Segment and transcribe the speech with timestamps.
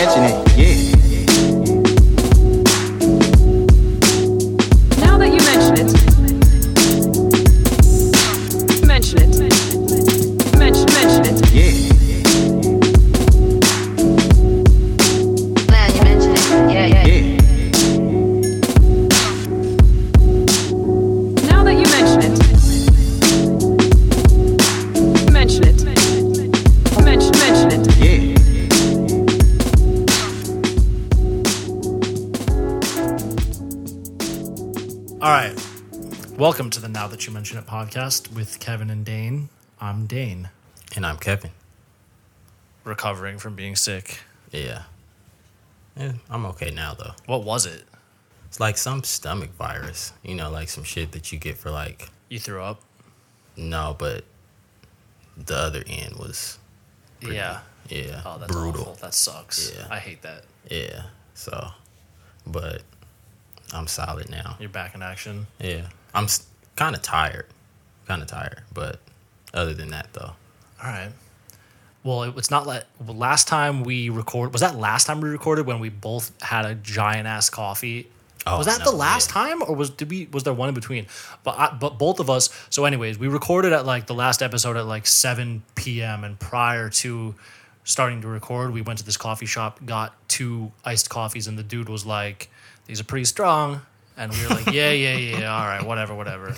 [0.00, 0.99] mention it, yeah.
[37.40, 39.48] Mention It podcast with Kevin and Dane.
[39.80, 40.50] I'm Dane,
[40.94, 41.52] And I'm Kevin.
[42.84, 44.20] recovering from being sick.
[44.50, 44.82] Yeah.
[45.96, 47.12] Yeah, I'm okay now though.
[47.24, 47.84] What was it?
[48.44, 52.10] It's like some stomach virus, you know, like some shit that you get for like
[52.28, 52.82] You threw up?
[53.56, 54.24] no, but
[55.38, 56.58] the other end was
[57.22, 57.60] Yeah.
[57.88, 58.82] yeah, Oh, that's brutal.
[58.82, 58.94] awful.
[58.96, 59.72] That sucks.
[59.74, 59.86] Yeah.
[59.90, 60.44] I hate that.
[60.70, 61.04] Yeah.
[61.32, 61.68] So,
[62.46, 62.82] but
[63.72, 64.56] I'm solid now.
[64.60, 65.46] You're back in action.
[65.58, 65.86] Yeah.
[66.12, 66.26] I'm
[66.80, 67.46] kind of tired.
[68.06, 69.00] Kind of tired, but
[69.52, 70.32] other than that though.
[70.82, 71.12] All right.
[72.02, 74.54] Well, it, it's not like well, last time we recorded.
[74.54, 78.08] Was that last time we recorded when we both had a giant ass coffee?
[78.46, 79.34] Oh, was that no, the last yeah.
[79.34, 81.06] time, or was did we was there one in between?
[81.44, 82.48] But I, but both of us.
[82.70, 86.24] So, anyways, we recorded at like the last episode at like seven p.m.
[86.24, 87.34] and prior to
[87.84, 91.62] starting to record, we went to this coffee shop, got two iced coffees, and the
[91.62, 92.48] dude was like,
[92.86, 93.82] "These are pretty strong."
[94.20, 96.54] And we were like, yeah, yeah, yeah, all right, whatever, whatever.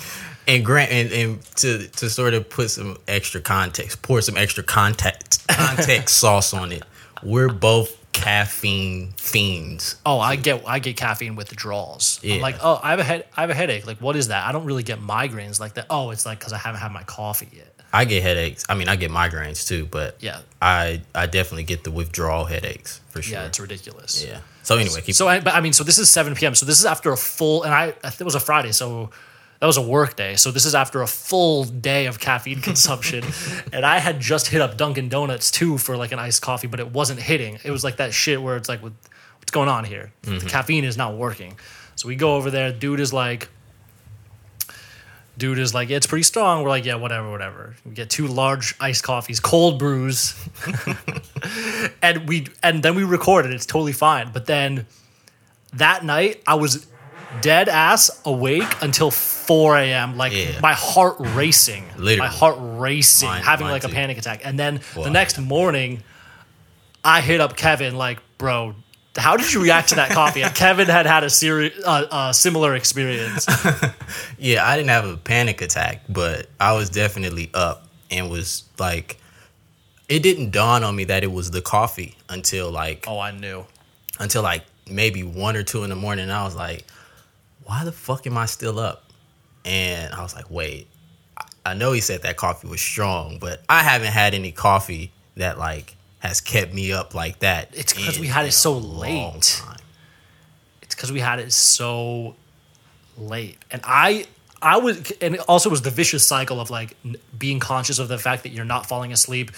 [0.49, 4.65] And grant and, and to to sort of put some extra context, pour some extra
[4.65, 6.83] context context sauce on it.
[7.23, 9.97] We're both caffeine fiends.
[10.05, 12.21] Oh, I get I get caffeine withdrawals.
[12.23, 12.43] I'm Yeah.
[12.43, 13.87] like, oh, I have a head, I have a headache.
[13.87, 14.45] Like, what is that?
[14.47, 15.87] I don't really get migraines like that.
[15.89, 17.72] Oh, it's like because I haven't had my coffee yet.
[17.93, 18.65] I get headaches.
[18.69, 23.01] I mean, I get migraines too, but Yeah, I I definitely get the withdrawal headaches
[23.11, 23.39] for sure.
[23.39, 24.25] yeah, it's ridiculous.
[24.25, 24.39] Yeah.
[24.63, 26.55] So anyway, keep So, I, but I mean, so this is 7 p.m.
[26.55, 29.11] So this is after a full, and I, I it was a Friday, so
[29.59, 30.37] that was a work day.
[30.37, 33.25] So this is after a full day of caffeine consumption,
[33.73, 36.79] and I had just hit up Dunkin' Donuts too for like an iced coffee, but
[36.81, 37.59] it wasn't hitting.
[37.65, 38.93] It was like that shit where it's like, what-
[39.41, 40.13] what's going on here?
[40.23, 40.39] Mm-hmm.
[40.39, 41.59] The caffeine is not working.
[41.97, 42.73] So we go over there.
[42.73, 43.49] Dude is like,
[45.39, 46.63] dude is like, it's pretty strong.
[46.63, 47.75] We're like, yeah, whatever, whatever.
[47.85, 50.35] We get two large iced coffees, cold brews,
[52.03, 53.53] and we and then we record it.
[53.53, 54.31] It's totally fine.
[54.33, 54.87] But then
[55.75, 56.87] that night, I was
[57.41, 60.17] dead ass awake until 4 a.m.
[60.17, 60.61] Like Yeah.
[60.61, 62.19] my heart racing, Literally.
[62.19, 64.43] my heart racing, Mine- having mine like a panic attack.
[64.45, 66.03] And then the next morning,
[67.05, 68.75] I hit up Kevin like, bro.
[69.17, 70.43] How did you react to that coffee?
[70.43, 73.47] And Kevin had had a seri- uh, uh, similar experience.
[74.39, 79.19] Yeah, I didn't have a panic attack, but I was definitely up and was like
[80.09, 83.65] it didn't dawn on me that it was the coffee until like Oh, I knew.
[84.19, 86.25] until like maybe one or two in the morning.
[86.25, 86.85] And I was like,
[87.65, 89.05] why the fuck am I still up?
[89.65, 90.89] And I was like, wait,
[91.65, 95.57] I know he said that coffee was strong, but I haven't had any coffee that
[95.59, 97.69] like has kept me up like that.
[97.73, 99.43] It's because we had it so late.
[99.43, 99.77] time.
[100.81, 102.37] it's because we had it so
[103.19, 104.25] late and i
[104.63, 106.97] i was and it also was the vicious cycle of like
[107.39, 109.51] being conscious of the fact that you're not falling asleep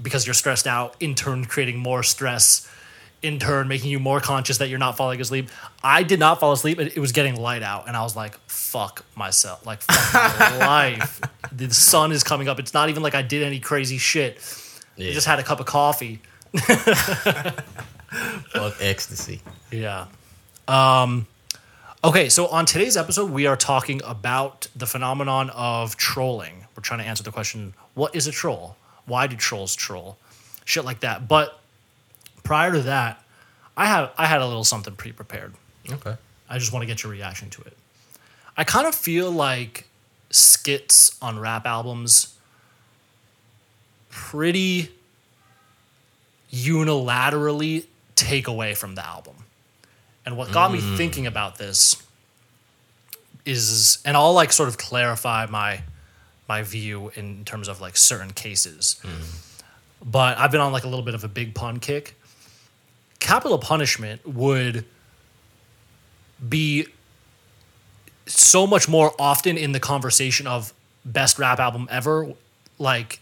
[0.00, 2.66] because you're stressed out in turn creating more stress
[3.20, 5.50] in turn making you more conscious that you're not falling asleep
[5.82, 8.38] i did not fall asleep it it was getting light out and i was like
[8.46, 11.20] fuck myself like fuck my life
[11.52, 14.38] the sun is coming up it's not even like i did any crazy shit
[14.96, 15.10] Yeah.
[15.10, 16.20] I just had a cup of coffee
[16.56, 17.64] Fuck
[18.80, 19.42] ecstasy.
[19.70, 20.06] Yeah.
[20.68, 21.26] Um,
[22.02, 26.66] okay, so on today's episode, we are talking about the phenomenon of trolling.
[26.76, 28.76] We're trying to answer the question what is a troll?
[29.06, 30.16] Why do trolls troll?
[30.64, 31.28] Shit like that.
[31.28, 31.58] But
[32.42, 33.22] prior to that,
[33.76, 35.54] I have I had a little something pre prepared.
[35.90, 36.16] Okay.
[36.48, 37.76] I just want to get your reaction to it.
[38.56, 39.88] I kind of feel like
[40.30, 42.35] skits on rap albums
[44.16, 44.90] pretty
[46.50, 47.84] unilaterally
[48.14, 49.34] take away from the album.
[50.24, 50.96] And what got me mm.
[50.96, 52.02] thinking about this
[53.44, 55.82] is and I'll like sort of clarify my
[56.48, 58.96] my view in terms of like certain cases.
[59.02, 59.52] Mm.
[60.04, 62.16] But I've been on like a little bit of a big pun kick.
[63.20, 64.84] Capital punishment would
[66.48, 66.86] be
[68.26, 70.72] so much more often in the conversation of
[71.04, 72.32] best rap album ever
[72.78, 73.20] like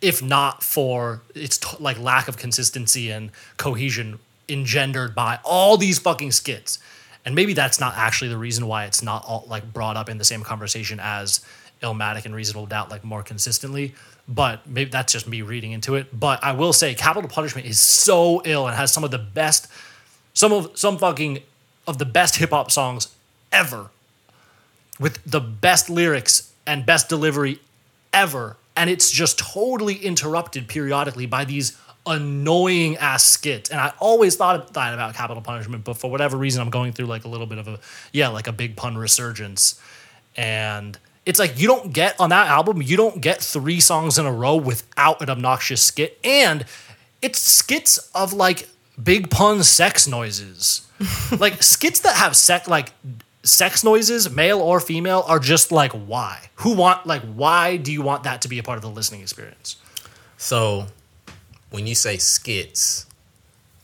[0.00, 5.98] if not for its t- like lack of consistency and cohesion engendered by all these
[5.98, 6.78] fucking skits
[7.26, 10.16] and maybe that's not actually the reason why it's not all like brought up in
[10.16, 11.44] the same conversation as
[11.82, 13.94] Illmatic and Reasonable Doubt like more consistently.
[14.28, 16.18] But maybe that's just me reading into it.
[16.18, 19.68] But I will say Capital Punishment is so ill and has some of the best
[20.34, 21.40] some of some fucking
[21.86, 23.08] of the best hip hop songs
[23.50, 23.90] ever
[25.00, 27.58] with the best lyrics and best delivery
[28.12, 28.56] ever.
[28.76, 31.76] And it's just totally interrupted periodically by these
[32.06, 33.70] annoying ass skits.
[33.70, 37.06] And I always thought that about Capital Punishment, but for whatever reason, I'm going through
[37.06, 37.80] like a little bit of a,
[38.12, 39.80] yeah, like a big pun resurgence.
[40.36, 44.26] And it's like you don't get on that album, you don't get three songs in
[44.26, 46.18] a row without an obnoxious skit.
[46.22, 46.64] And
[47.20, 48.68] it's skits of like
[49.02, 50.86] big pun sex noises.
[51.38, 52.92] like skits that have sex, like
[53.46, 56.50] sex noises, male or female, are just like why?
[56.56, 59.22] Who want like why do you want that to be a part of the listening
[59.22, 59.76] experience?
[60.36, 60.86] So,
[61.70, 63.06] when you say skits,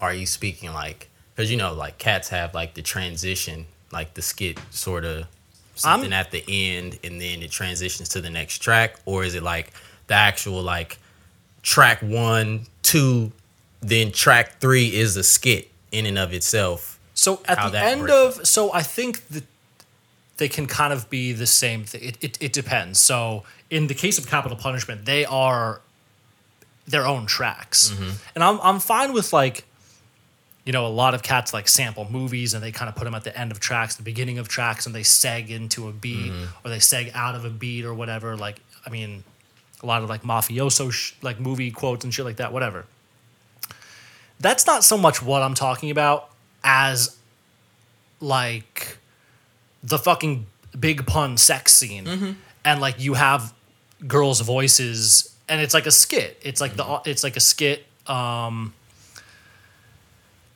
[0.01, 4.23] are you speaking like because you know like cats have like the transition, like the
[4.23, 5.27] skit sort of
[5.75, 9.43] something at the end, and then it transitions to the next track, or is it
[9.43, 9.73] like
[10.09, 10.99] the actual like
[11.63, 13.33] track one, two,
[13.81, 16.99] then track three is a skit in and of itself?
[17.15, 18.39] So at the end works.
[18.39, 19.45] of so I think that
[20.39, 22.03] they can kind of be the same thing.
[22.03, 22.99] It, it it depends.
[22.99, 25.81] So in the case of Capital Punishment, they are
[26.87, 28.11] their own tracks, Mm-hmm.
[28.35, 29.65] and I'm I'm fine with like.
[30.65, 33.17] You know, a lot of cats like sample movies and they kind of put them
[33.17, 36.31] at the end of tracks, the beginning of tracks, and they seg into a beat
[36.31, 36.65] Mm-hmm.
[36.65, 38.37] or they seg out of a beat or whatever.
[38.37, 39.25] Like, I mean,
[39.83, 42.85] a lot of like mafioso sh- like movie quotes and shit like that, whatever.
[44.39, 46.31] That's not so much what I'm talking about
[46.63, 47.17] as
[48.21, 48.99] like
[49.83, 50.47] the fucking
[50.79, 52.37] big pun sex scene.
[52.65, 53.53] And like you have
[54.07, 56.39] girls voices and it's like a skit.
[56.43, 58.75] It's like the it's like a skit um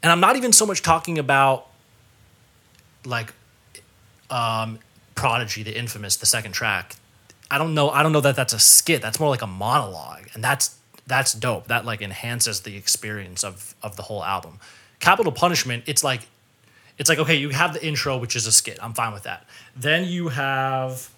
[0.02, 1.68] and i'm not even so much talking about
[3.04, 3.32] like
[4.30, 4.80] um
[5.14, 6.96] prodigy the infamous the second track.
[7.48, 9.02] I don't know i don't know that that's a skit.
[9.02, 10.76] That's more like a monologue and that's
[11.06, 11.68] that's dope.
[11.68, 14.58] That like enhances the experience of of the whole album.
[14.98, 16.22] Capital punishment it's like
[16.98, 18.78] it's like okay you have the intro which is a skit.
[18.82, 19.46] I'm fine with that.
[19.74, 21.10] Then you have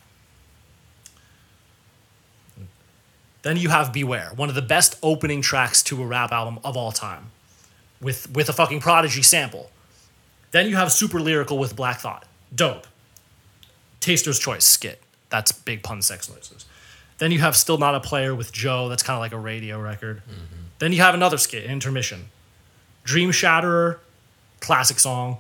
[3.42, 6.76] then you have beware one of the best opening tracks to a rap album of
[6.76, 7.30] all time
[8.00, 9.70] with with a fucking prodigy sample.
[10.50, 12.24] Then you have super lyrical with black thought.
[12.54, 12.86] Dope.
[14.00, 15.02] Taster's choice skit.
[15.28, 16.64] That's big pun sex noises.
[17.19, 18.88] Then you have still not a player with joe.
[18.88, 20.22] That's kind of like a radio record.
[20.22, 20.62] Mm-hmm.
[20.78, 22.26] Then you have another skit intermission.
[23.04, 23.98] Dream shatterer
[24.60, 25.38] classic song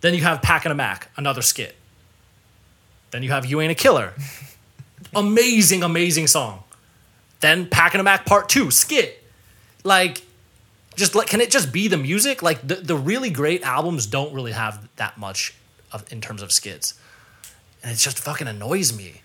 [0.00, 1.76] then you have Packin' a Mac, another skit.
[3.10, 4.12] Then you have You Ain't a Killer.
[5.14, 6.62] amazing, amazing song.
[7.40, 9.22] Then Packin' a Mac Part 2, skit.
[9.84, 10.22] Like,
[10.96, 12.42] just like, can it just be the music?
[12.42, 15.54] Like, the, the really great albums don't really have that much
[15.92, 16.94] of, in terms of skits.
[17.82, 19.22] And it just fucking annoys me.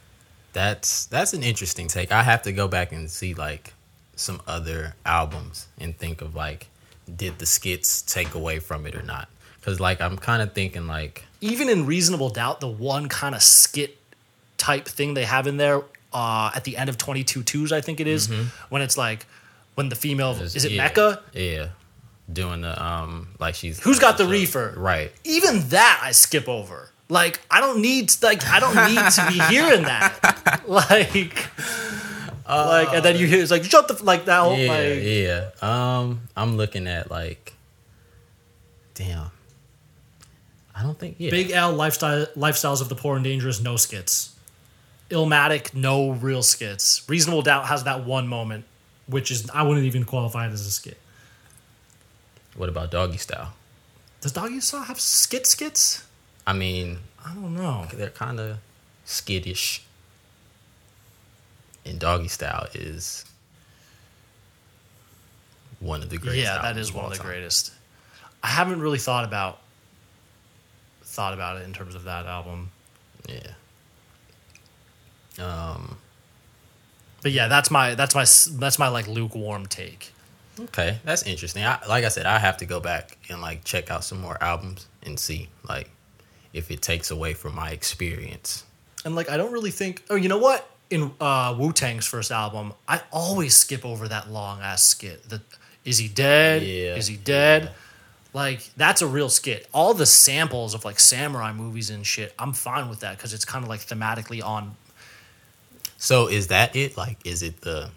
[0.53, 2.13] That's that's an interesting take.
[2.13, 3.73] I have to go back and see like
[4.15, 6.67] some other albums and think of like
[7.13, 9.27] did the skits take away from it or not?
[9.65, 13.43] Cuz like I'm kind of thinking like Even in Reasonable Doubt, the one kind of
[13.43, 13.97] skit
[14.57, 15.81] type thing they have in there
[16.13, 18.29] uh, at the end of 22 Twos, I think it is,
[18.69, 19.25] when it's like,
[19.75, 21.21] when the female, is it yeah, Mecca?
[21.33, 21.67] Yeah.
[22.31, 24.73] Doing the um like she's Who's got the reefer?
[24.75, 25.11] Right.
[25.23, 26.89] even that I skip over.
[27.07, 30.61] Like I don't need like I don't need to be hearing that.
[30.67, 31.49] Like
[32.47, 34.71] uh, like and then you hear it's like shut the f-" like that whole Yeah,
[34.71, 35.49] like yeah.
[35.61, 37.53] Um, I'm looking at like,
[38.95, 39.29] damn.
[40.75, 41.31] I don't think yeah.
[41.31, 44.35] Big L lifestyle lifestyles of the poor and dangerous no skits.
[45.09, 47.07] Illmatic no real skits.
[47.07, 48.65] Reasonable Doubt has that one moment
[49.07, 50.97] which is I wouldn't even qualify it as a skit.
[52.55, 53.53] What about Doggy Style?
[54.21, 56.05] Does Doggy Style have skit skits?
[56.47, 57.85] I mean, I don't know.
[57.93, 58.57] they're kind of
[59.03, 59.83] skittish.
[61.85, 63.25] And Doggy Style is
[65.79, 66.43] one of the greatest.
[66.43, 67.27] yeah, that is one of the time.
[67.27, 67.71] greatest.
[68.41, 69.59] I haven't really thought about
[71.15, 72.69] thought about it in terms of that album.
[73.27, 73.51] Yeah.
[75.39, 75.97] Um.
[77.21, 78.25] But yeah, that's my that's my
[78.59, 80.11] that's my like lukewarm take.
[80.59, 81.63] Okay, that's interesting.
[81.65, 84.37] I, like I said, I have to go back and like check out some more
[84.41, 85.89] albums and see like
[86.53, 88.63] if it takes away from my experience.
[89.03, 90.69] And like I don't really think oh you know what?
[90.91, 95.27] In uh Wu Tang's first album, I always skip over that long ass skit.
[95.27, 95.41] The
[95.83, 96.63] is he dead?
[96.63, 97.63] Yeah, Is he dead?
[97.63, 97.69] yeah.
[98.35, 99.65] Like that's a real skit.
[99.73, 103.45] All the samples of like samurai movies and shit, I'm fine with that because it's
[103.45, 104.75] kind of like thematically on.
[105.97, 106.97] So is that it?
[106.97, 107.89] Like, is it the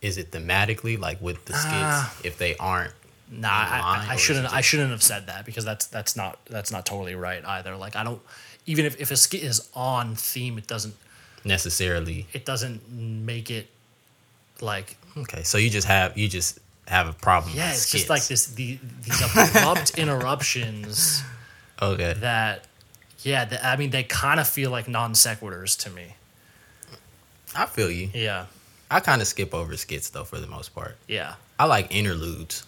[0.00, 2.14] is it thematically like with the skits Ah.
[2.24, 2.94] if they aren't?
[3.30, 4.46] Nah, in I, I, I shouldn't.
[4.46, 7.76] it I shouldn't have said that because that's that's not that's not totally right either.
[7.76, 8.22] Like I don't
[8.64, 10.94] even if if a skit is on theme, it doesn't.
[11.44, 12.26] necessarily.
[12.32, 13.66] it doesn't make it
[14.62, 17.54] like Okay, so you just have you just have a problem.
[17.56, 21.22] yeah, with it's just like this the these abrupt interruptions
[21.82, 22.66] Okay, that
[23.22, 26.14] yeah, the, I mean they kind of feel like non sequiturs to me.
[27.54, 28.10] I feel you.
[28.14, 28.46] Yeah.
[28.90, 30.96] I kind of skip over skits though for the most part.
[31.08, 31.34] Yeah.
[31.58, 32.64] I like interludes.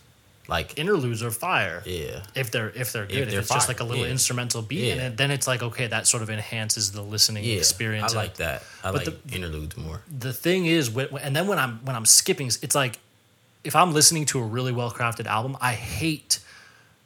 [0.48, 1.82] Like Interludes are fire.
[1.84, 4.12] yeah, If they're if they're good, if, they're it's just like a little yeah.
[4.12, 4.92] instrumental beat, Yeah.
[4.92, 7.56] and then- then it's like okay, that sort of enhances the listening yeah.
[7.56, 8.14] experience.
[8.14, 8.62] I like that.
[8.84, 10.02] I But like interludes more.
[10.20, 13.00] the thing is and then when i'm when i'm skipping it's like
[13.66, 16.38] if i'm listening to a really well crafted album i hate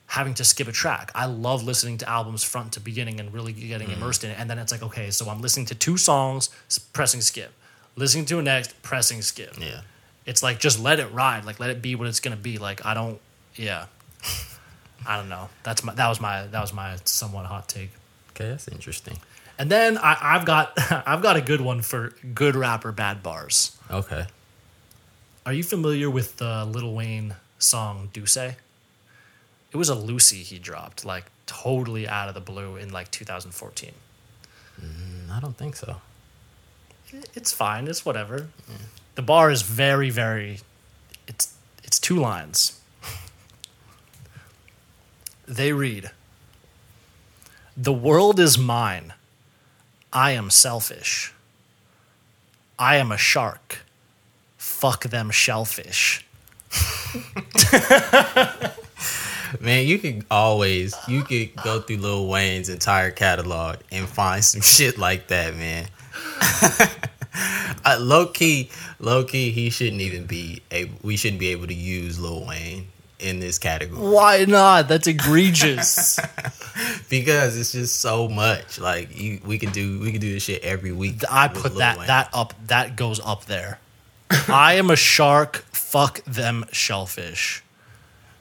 [0.07, 3.53] having to skip a track i love listening to albums front to beginning and really
[3.53, 4.03] getting Mm-hmm.
[4.03, 6.49] immersed in it and then it's like okay so i'm listening to two songs
[6.93, 7.53] pressing skip
[7.97, 9.81] listening to a next pressing skip Yeah.
[10.27, 12.85] it's like just let it ride like let it be what it's gonna be like
[12.85, 13.21] i don't
[13.57, 13.87] yeah
[15.07, 17.91] i don't know that's my that was my that was my somewhat hot take
[18.31, 19.19] Okay, that's interesting.
[19.59, 20.73] and then I, I've got
[21.07, 23.77] I've got a good one for good rapper bad bars.
[23.91, 24.25] Okay.
[25.47, 28.37] Are you familiar with the Lil Wayne song Duce?
[28.37, 28.57] It
[29.77, 33.93] was a Lucy he dropped, like totally out of the blue in like 2014.
[34.81, 35.97] Mm, I don't think so.
[37.35, 38.49] It's fine, it's whatever.
[39.15, 40.61] The bar is very, very
[41.27, 41.55] it's
[41.85, 42.81] it's two lines.
[45.47, 46.11] They read
[47.77, 49.15] The world is mine.
[50.13, 51.33] I am selfish.
[52.79, 53.81] I am a shark.
[54.81, 56.25] Fuck them shellfish.
[59.61, 64.63] Man, you could always you could go through Lil Wayne's entire catalog and find some
[64.63, 65.87] shit like that, man.
[67.85, 68.71] uh, low key,
[69.01, 70.91] low key, he shouldn't even be a.
[71.03, 72.87] We shouldn't be able to use Lil Wayne
[73.19, 74.89] in this category Why not?
[74.89, 76.19] That's egregious.
[77.11, 78.81] because it's just so much.
[78.81, 81.23] Like you, we can do we can do this shit every week.
[81.31, 82.07] I put Lil that Wayne.
[82.07, 83.79] that up that goes up there.
[84.49, 85.65] I am a shark.
[85.73, 87.63] Fuck them shellfish.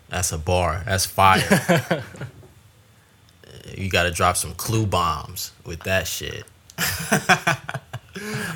[0.09, 0.83] That's a bar.
[0.85, 2.03] That's fire.
[3.77, 6.43] you got to drop some clue bombs with that shit.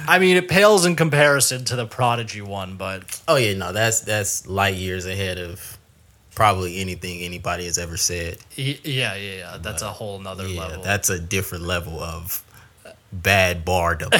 [0.07, 4.01] I mean, it pales in comparison to the Prodigy one, but Oh yeah, no, that's
[4.01, 5.77] that's light years ahead of
[6.35, 8.37] probably anything anybody has ever said.
[8.57, 9.57] y- yeah, yeah, yeah.
[9.61, 10.83] That's a whole nother Yeah, level.
[10.83, 12.43] that's a different level of
[13.11, 14.09] bad bardom.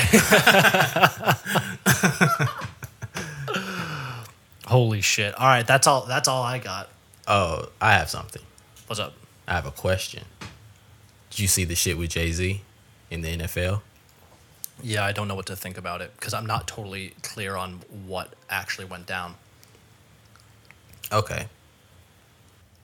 [4.66, 5.34] Holy shit!
[5.36, 6.06] All right, that's all.
[6.06, 6.90] That's all I got.
[7.28, 8.42] oh, I have something.
[8.88, 9.14] What's up?
[9.48, 10.24] I have a question.
[11.30, 12.62] Did you see the shit with Jay Z
[13.10, 13.82] in the NFL?
[14.82, 17.82] Yeah, I don't know what to think about it because I'm not totally clear on
[18.06, 19.36] what actually went down.
[21.12, 21.48] Okay.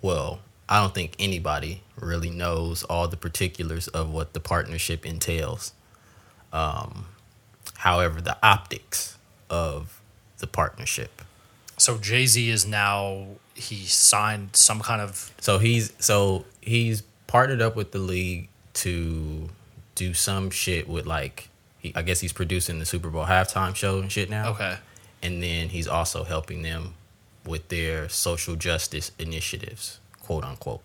[0.02, 5.74] Well, I don't think anybody really knows all the particulars of what the partnership entails.
[6.54, 7.06] Um,
[7.78, 9.18] however, the optics
[9.50, 10.02] of
[10.38, 11.22] the partnership.
[11.80, 17.62] So Jay Z is now he signed some kind of So he's so he's partnered
[17.62, 19.50] up with the league to
[19.96, 24.00] do some shit with like he, I guess he's producing the Super Bowl halftime show
[24.00, 24.50] and shit now.
[24.52, 24.78] okay.
[25.24, 26.94] And then he's also helping them
[27.46, 30.82] with their social justice initiatives, quote unquote.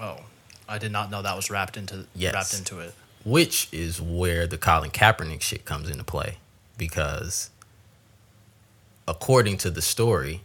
[0.00, 0.20] Oh,
[0.68, 2.32] I did not know that was wrapped into Yes.
[2.34, 2.94] wrapped into it.
[3.24, 6.36] which is where the Colin Kaepernick shit comes into play
[6.78, 7.50] because
[9.08, 10.42] according to the story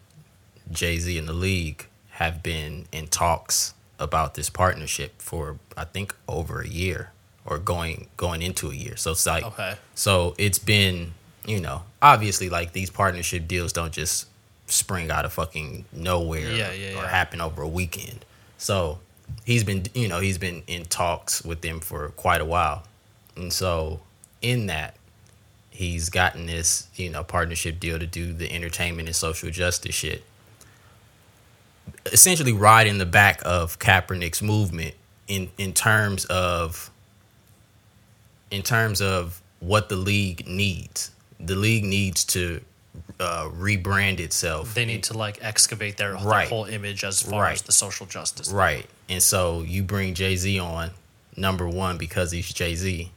[0.72, 6.62] Jay-Z and the league have been in talks about this partnership for I think over
[6.62, 7.12] a year
[7.46, 9.76] or going going into a year so it's like Okay.
[9.96, 11.14] so it's been
[11.46, 14.28] you know obviously like these partnership deals don't just
[14.66, 17.08] spring out of fucking nowhere Yeah, yeah, or yeah.
[17.10, 18.26] happen over a weekend
[18.58, 19.00] so
[19.46, 22.84] he's been you know he's been in talks with them for quite a while
[23.38, 24.02] and so
[24.42, 24.96] in that
[25.78, 30.24] he's gotten this you know partnership deal to do the entertainment and social justice shit
[32.12, 34.96] essentially riding the back of Kaepernick's movement
[35.28, 36.90] in in terms of
[38.50, 42.62] in terms of what the league needs the league needs to
[43.20, 46.50] uh, rebrand itself They need to like excavate their, their Right.
[46.50, 47.54] whole image as far Right.
[47.54, 48.50] as the social justice.
[48.52, 48.88] Right.
[49.08, 50.90] And so you bring Jay Z on,
[51.36, 53.12] number one, because he's Jay Z.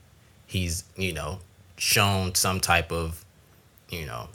[0.45, 1.39] He's, you know,
[1.81, 3.25] shown some type of,
[3.89, 4.29] you know,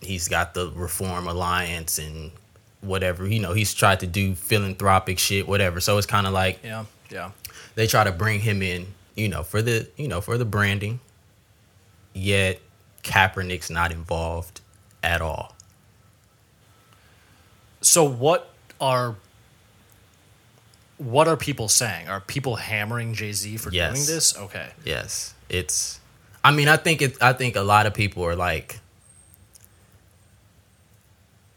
[0.00, 2.30] he's got the Reform Alliance and
[2.80, 3.26] whatever.
[3.28, 5.80] You know, he's tried to do philanthropic shit, whatever.
[5.80, 7.32] So it's kind of like Yeah, yeah.
[7.74, 11.00] they try to bring him in, you know, for the, you know, for the branding.
[12.14, 12.60] Yet
[13.02, 14.62] Kaepernick's not involved
[15.02, 15.54] at all.
[17.82, 18.48] So what
[18.80, 19.14] are
[20.96, 22.08] what are people saying?
[22.08, 23.92] Are people hammering Jay Z for Yes.
[23.94, 24.36] doing this?
[24.38, 24.70] Okay.
[24.86, 26.00] Yes, it's.
[26.46, 27.20] I mean, I think it.
[27.20, 28.78] I think a lot of people are like.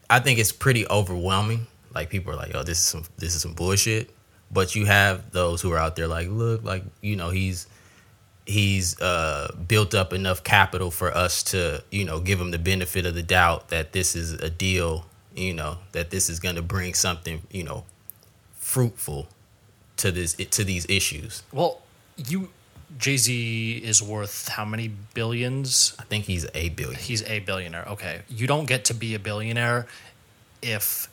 [0.09, 1.67] I think it's pretty overwhelming.
[1.93, 4.09] Like people are like, "Oh, this is some this is some bullshit,"
[4.49, 7.67] but you have those who are out there like, "Look, like you know, he's
[8.47, 13.05] he's uh, built up enough capital for us to you know give him the benefit
[13.05, 15.05] of the doubt that this is a deal,
[15.35, 17.83] you know, that this is going to bring something you know
[18.55, 19.27] fruitful
[19.97, 21.83] to this to these issues." Well,
[22.17, 22.49] you
[22.97, 25.95] Jay Z is worth how many billions?
[25.99, 26.99] I think he's a billion.
[26.99, 27.85] He's a billionaire.
[27.89, 28.21] Okay.
[28.29, 29.87] You don't get to be a billionaire
[30.61, 31.07] if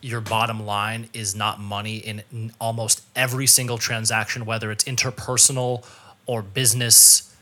[0.00, 5.84] your bottom line is not money in almost every single transaction, whether it's interpersonal
[6.26, 7.34] or business,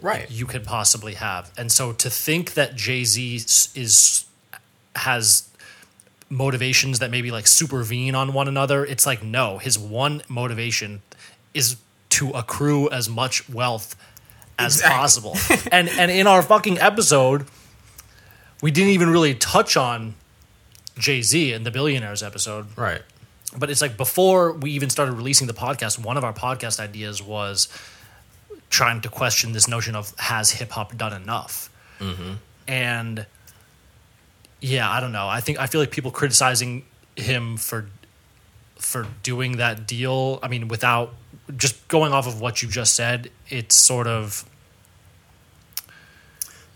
[0.00, 0.30] Right.
[0.30, 1.50] you could possibly have.
[1.56, 4.24] And so to think that Jay Z is
[4.96, 5.48] has
[6.28, 9.58] motivations that maybe like supervene on one another, it's like no.
[9.58, 11.00] His one motivation
[11.54, 11.76] is
[12.12, 13.96] to accrue as much wealth
[14.58, 14.96] as Exactly.
[14.98, 15.36] possible.
[15.72, 17.46] and and in our fucking episode,
[18.62, 20.14] we didn't even really touch on
[20.98, 22.66] Jay Z in the billionaires episode.
[22.76, 23.02] right.
[23.56, 27.22] But it's like before we even started releasing the podcast, one of our podcast ideas
[27.22, 27.68] was
[28.70, 31.68] trying to question this notion of has hip hop done enough?
[32.00, 32.32] Mm-hmm.
[32.66, 33.26] And
[34.60, 35.28] yeah, I don't know.
[35.28, 36.84] I think I feel like people criticizing
[37.16, 37.86] him for
[38.78, 40.38] for doing that deal.
[40.42, 41.12] I mean, without
[41.56, 44.44] just going off of what you just said, it's sort of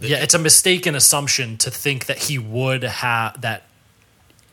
[0.01, 3.63] yeah, it's a mistaken assumption to think that he would have that.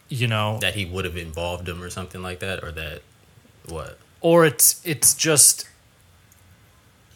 [0.10, 3.02] You know, That he would have involved him or something like that, or that
[3.68, 3.98] what?
[4.22, 5.68] or it's it's just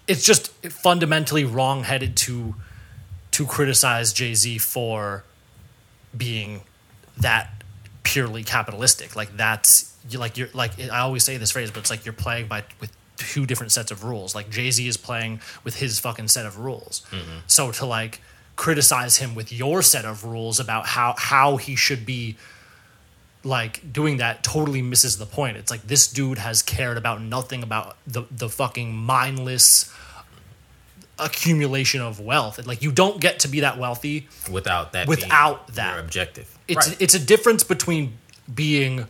[0.07, 2.55] it's just fundamentally wrong-headed to
[3.31, 5.23] to criticize Jay-Z for
[6.15, 6.61] being
[7.17, 7.63] that
[8.03, 11.89] purely capitalistic like that's you like you're like I always say this phrase but it's
[11.89, 15.77] like you're playing by with two different sets of rules like Jay-Z is playing with
[15.77, 17.39] his fucking set of rules mm-hmm.
[17.47, 18.21] so to like
[18.55, 22.35] criticize him with your set of rules about how how he should be
[23.43, 25.57] like doing that totally misses the point.
[25.57, 29.93] It's like this dude has cared about nothing about the the fucking mindless
[31.17, 32.65] accumulation of wealth.
[32.65, 34.27] Like you don't get to be that wealthy.
[34.51, 35.99] Without that, Without that.
[35.99, 36.57] objective.
[36.67, 37.01] It's right.
[37.01, 38.17] it's a difference between
[38.53, 39.07] being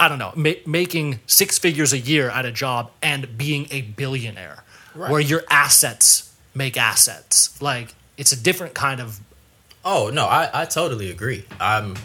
[0.00, 3.82] I don't know, ma- making six figures a year at a job and being a
[3.82, 4.62] billionaire
[4.94, 5.10] Right.
[5.10, 7.60] where your assets make assets.
[7.60, 9.20] Like it's a different kind of
[9.84, 11.44] Oh no, I, I totally agree.
[11.60, 11.96] I'm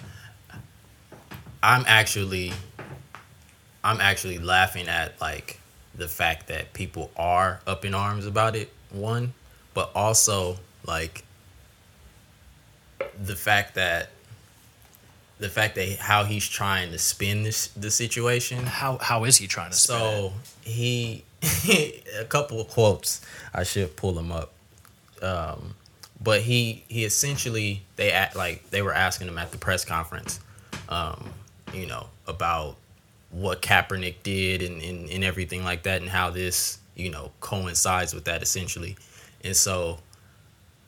[1.62, 2.54] I'm actually
[3.84, 5.60] I'm actually laughing at like
[5.96, 9.34] the fact that people are up in arms about it, one,
[9.74, 11.24] but also like
[13.22, 14.10] the fact that
[15.40, 18.66] the fact that how he's trying to spin this the situation.
[18.66, 19.78] how how is he trying to?
[19.78, 21.24] So he
[22.20, 23.22] a couple of quotes.
[23.54, 24.54] I should pull them up.
[25.22, 25.76] Um,
[26.22, 30.40] but he he essentially they act like they were asking him at the press conference,
[30.90, 31.30] um,
[31.74, 32.78] you know, about
[33.32, 38.14] what Kaepernick did and, and and everything like that, and how this you know coincides
[38.14, 38.96] with that essentially.
[39.44, 40.00] And so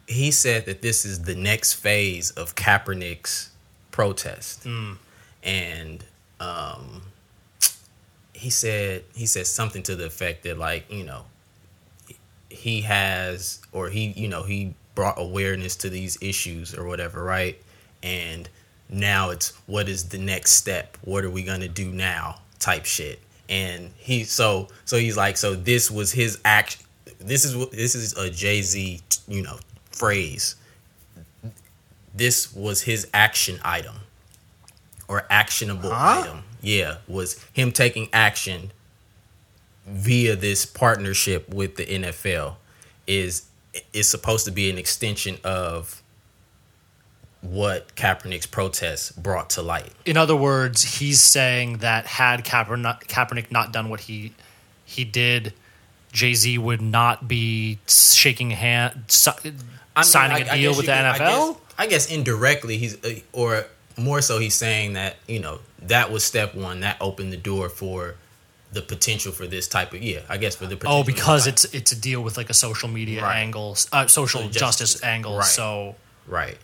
[0.07, 3.49] he said that this is the next phase of Kaepernick's
[3.95, 4.65] protest,
[5.41, 6.03] and
[6.41, 7.01] um,
[8.33, 11.23] he said he said something to the effect that like you know
[12.49, 17.57] he has or he you know he brought awareness to these issues or whatever right?
[18.03, 18.49] And
[18.89, 20.97] now it's what is the next step?
[21.01, 22.41] What are we gonna do now?
[22.59, 23.19] Type shit.
[23.47, 26.83] And he so so he's like so this was his act
[27.19, 29.57] this is what this is a jay-z you know
[29.91, 30.55] phrase
[32.15, 33.95] this was his action item
[35.07, 36.21] or actionable Huh?
[36.23, 38.71] item yeah was him taking action
[39.85, 42.55] via this partnership with the NFL
[43.05, 43.45] is
[43.93, 46.01] is supposed to be an extension of
[47.41, 49.91] what Kaepernick's protests brought to light.
[50.05, 54.33] in other words, he's saying that had Kaepernick, Kaepernick not done what he
[54.85, 55.53] he did,
[56.11, 59.31] Jay Z would not be shaking hand, si-
[59.95, 61.57] I mean, signing I- a deal with the NFL.
[61.77, 63.65] I guess indirectly he's uh, or
[63.97, 67.69] more so he's saying that you know that was step one that opened the door
[67.69, 68.15] for
[68.73, 71.63] the potential for this type of yeah I guess for the potential oh, because it's
[71.65, 73.37] it's a deal with like a social media Right.
[73.39, 74.59] angle, uh, social So justice,
[74.93, 75.03] justice.
[75.03, 75.37] angle.
[75.37, 75.45] Right.
[75.45, 75.95] So
[76.27, 76.57] right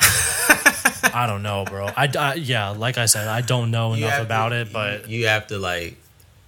[0.00, 1.86] I don't know, bro.
[1.86, 5.08] I, I- yeah, like I said, I don't know You enough about to- it, but
[5.08, 5.96] you, you have to like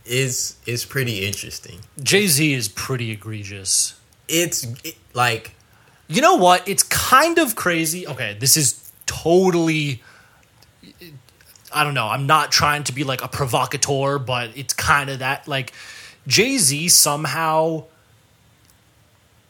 [0.04, 1.80] it's it's pretty interesting.
[2.02, 3.98] Jay Z is pretty egregious.
[4.28, 5.54] It's it, like
[6.10, 6.66] You know what?
[6.68, 8.06] It's kind of crazy.
[8.06, 10.02] Okay, this is totally.
[11.72, 12.08] I don't know.
[12.08, 15.46] I'm not trying to be like a provocateur, but it's kind of that.
[15.46, 15.72] Like,
[16.26, 17.84] Jay Z somehow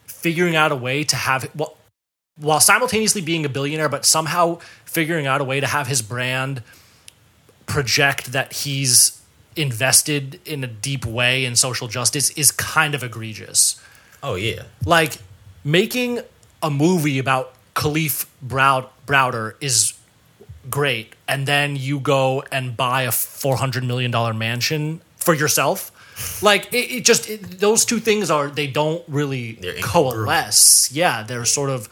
[0.05, 1.77] figuring out a way to have well,
[2.37, 6.61] while simultaneously being a billionaire, but somehow figuring out a way to have his brand
[7.65, 9.19] project that he's
[9.55, 13.81] invested in a deep way in social justice is kind of egregious.
[14.21, 14.63] Oh yeah.
[14.85, 15.17] Like
[15.63, 16.21] making
[16.61, 19.93] a movie about Kalief Brow- Browder is
[20.69, 25.91] great, and then you go and buy a four hundred million dollar mansion for yourself.
[26.43, 30.91] Like it, it just it, those two things are they don't really coalesce.
[30.91, 31.89] Yeah, they're sort of.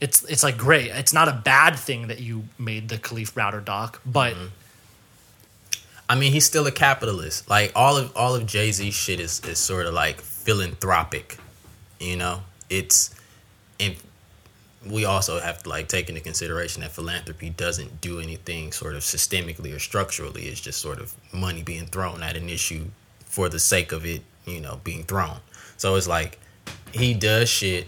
[0.00, 0.88] It's it's like great.
[0.88, 4.46] It's not a bad thing that you made the Kalief Browder doc, but mm-hmm.
[6.08, 7.48] I mean, he's still a capitalist.
[7.48, 11.38] Like all of all of Jay Z shit is is sort of like philanthropic.
[12.00, 13.14] You know, it's
[14.86, 19.02] we also have to like take into consideration that philanthropy doesn't do anything sort of
[19.02, 20.42] systemically or structurally.
[20.46, 22.86] It's just sort of money being thrown at an issue
[23.24, 25.38] for the sake of it, you know, being thrown.
[25.76, 26.38] So it's like
[26.92, 27.86] he does shit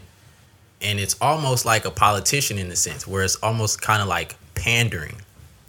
[0.81, 4.37] and it's almost like a politician in a sense where it's almost kind of like
[4.55, 5.17] pandering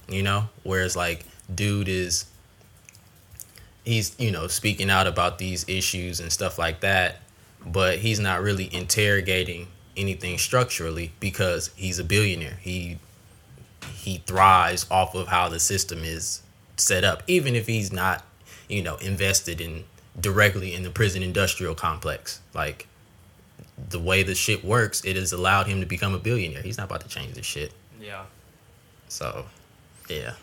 [0.08, 2.26] you know whereas like dude is
[3.84, 7.18] he's you know speaking out about these issues and stuff like that
[7.66, 12.58] but he's not really interrogating anything structurally because he's a billionaire.
[12.62, 13.00] He
[13.94, 16.42] he thrives off of how the system is
[16.78, 18.24] set up even if he's not
[18.68, 19.84] you know invested in
[20.20, 22.42] directly in the prison industrial complex.
[22.54, 22.88] Like
[23.78, 26.62] the way the shit works it has allowed him to become a billionaire.
[26.62, 27.72] He's not about to change this shit.
[28.00, 28.26] Yeah.
[29.08, 29.46] so
[30.10, 30.34] yeah.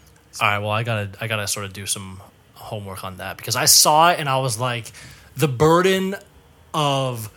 [0.41, 2.21] All right, well, I gotta I gotta sort of do some
[2.55, 4.91] homework on that because I saw it and I was like,
[5.37, 6.17] the burden
[6.73, 7.31] of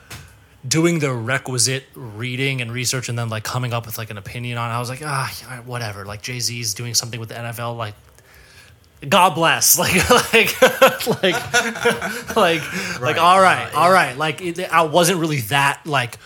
[0.68, 4.58] doing the requisite reading and research and then like coming up with like an opinion
[4.58, 4.70] on.
[4.70, 6.06] it, I was like, ah, whatever.
[6.06, 7.96] Like Jay Z's doing something with the NFL, like.
[9.08, 10.60] God bless, like, like,
[11.22, 13.18] like, like, like.
[13.18, 14.18] All right, all right.
[14.18, 16.18] Like, it, I wasn't really that like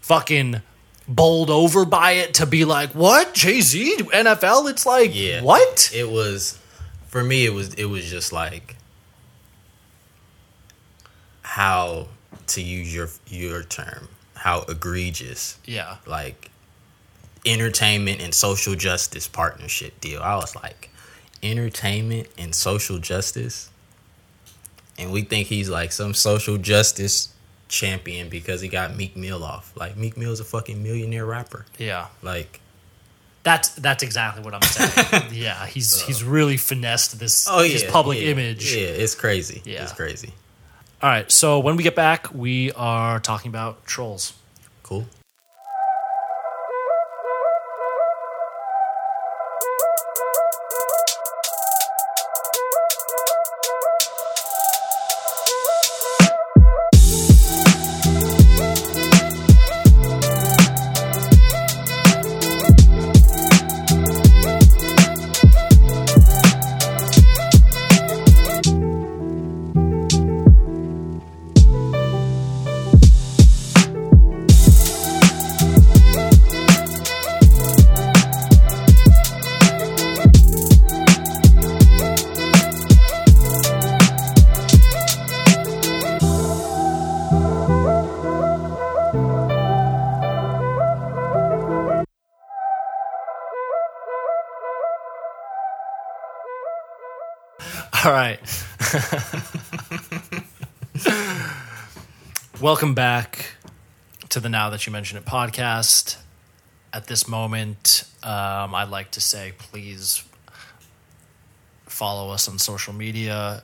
[0.00, 0.60] fucking
[1.06, 4.68] bowled over by it to be like, what Jay Z NFL?
[4.68, 5.42] It's like, Yeah.
[5.42, 5.92] what?
[5.94, 6.58] it was
[7.06, 8.74] for me it was it was just like
[11.42, 12.08] how
[12.50, 16.50] to use your your term how egregious Yeah, like
[17.46, 20.90] entertainment and social justice partnership deal i was like
[21.42, 23.70] entertainment and social justice
[24.98, 27.32] and we think he's like some social justice
[27.68, 32.06] champion because he got meek mill off like meek mill's a fucking millionaire rapper yeah.
[32.22, 32.60] like
[33.44, 35.24] That's that's exactly what I'm saying.
[35.32, 38.74] yeah, he's he's really finessed this oh yeah his public yeah, image.
[38.74, 39.84] yeah it's crazy Yeah.
[39.84, 40.32] it's crazy
[41.00, 44.32] All right, so when we get back, we are talking about trolls.
[44.82, 45.06] cool
[102.60, 103.52] Welcome back
[104.30, 106.16] to the Now That You Mention It podcast.
[106.92, 110.24] At this moment, um, I'd like to say please
[111.86, 113.62] follow us on social media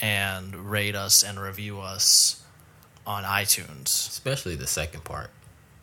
[0.00, 2.42] and rate us and review us
[3.06, 4.08] on iTunes.
[4.08, 5.28] especially the second part.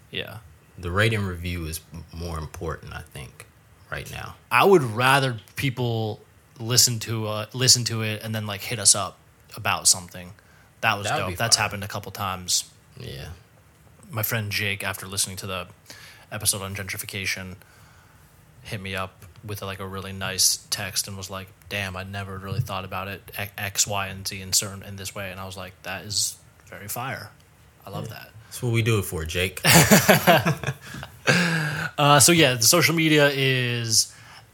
[0.09, 0.37] Yeah.
[0.79, 1.81] The rating review is
[2.11, 3.45] more important, I think,
[3.91, 4.37] right now.
[4.49, 6.19] I would rather people
[6.59, 9.19] listen to uh, listen to it and then like hit us up
[9.55, 10.31] about something.
[10.81, 11.37] That was That would dope.
[11.37, 11.63] That's fire.
[11.63, 12.69] happened a couple times.
[12.99, 13.29] Yeah.
[14.11, 15.67] my friend Jake, after listening to the
[16.31, 17.55] episode on gentrification,
[18.63, 22.37] hit me up with like a really nice text and was like, "Damn, I never
[22.37, 23.21] really thought about it
[23.57, 26.35] X, Y, and Z in certain in this way." And I was like, "That is
[26.67, 27.29] very fire.
[27.85, 29.61] I love that." That's what we do it for, Jake.
[31.97, 34.13] Uh, so yeah, the social media is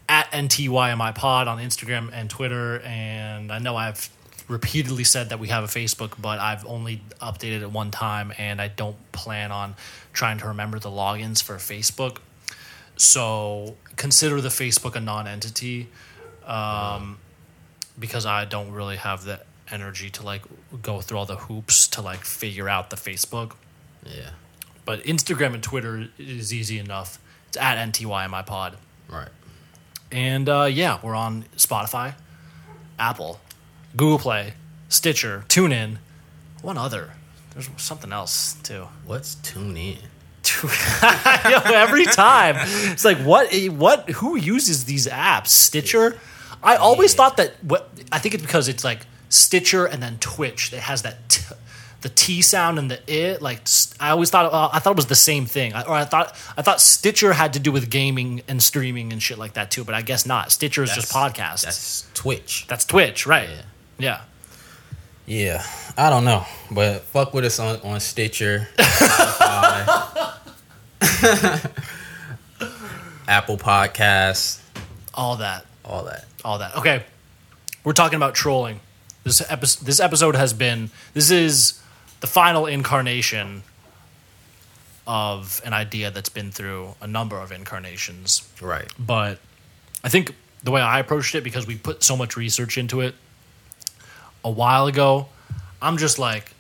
[0.10, 4.10] at NTYMI Pod on Instagram and Twitter, and I know I've
[4.48, 8.62] repeatedly said that we have a Facebook, but I've only updated it one time, and
[8.62, 9.76] I don't plan on
[10.14, 12.18] trying to remember the logins for Facebook.
[12.98, 15.90] So consider the Facebook a non-entity,
[16.46, 17.18] um,
[18.00, 20.44] because I don't really have the energy to like
[20.82, 23.54] go through all the hoops to like figure out the Facebook.
[24.06, 24.30] yeah.
[24.86, 27.20] but Instagram and Twitter is easy enough.
[27.48, 28.78] It's at NTY my pod.
[29.10, 29.30] Right.
[30.12, 32.14] And uh, yeah, we're on Spotify,
[33.00, 33.40] Apple,
[33.96, 34.54] Google Play,
[34.90, 35.98] Stitcher, TuneIn,
[36.62, 37.12] one other.
[37.52, 38.88] There's something else too.
[39.06, 39.98] What's tune in?
[40.64, 46.18] Yo, every time it's like what what who uses these apps stitcher
[46.64, 47.18] i always Yeah.
[47.18, 51.02] thought that what i think it's because it's like stitcher and then twitch It has
[51.02, 51.42] that t,
[52.02, 53.62] the t sound and the it like
[54.00, 56.36] I always thought uh, i thought it was the same thing I, or i thought
[56.56, 59.84] i thought stitcher had to do with gaming and streaming and shit like that too
[59.84, 63.24] but i guess not stitcher is just podcasts that's, Twitch That's Twitch.
[63.24, 63.62] twitch right Yeah.
[63.98, 64.22] Yeah
[65.26, 65.64] Yeah,
[65.98, 68.68] I don't know, but fuck with us on, on Stitcher,
[73.28, 74.62] Apple Podcasts,
[75.14, 76.26] all that all that.
[76.44, 76.76] all that.
[76.78, 77.04] Okay,
[77.84, 78.80] we're talking about trolling.
[79.24, 80.90] This episode, this episode has been.
[81.14, 81.82] This is
[82.22, 83.64] the final incarnation
[85.08, 88.48] of an idea that's been through a number of incarnations.
[88.62, 88.92] Right.
[88.98, 89.40] But
[90.04, 93.14] I think the way I approached it, because we put so much research into it
[94.46, 95.28] a while ago,
[95.82, 96.54] I'm just like,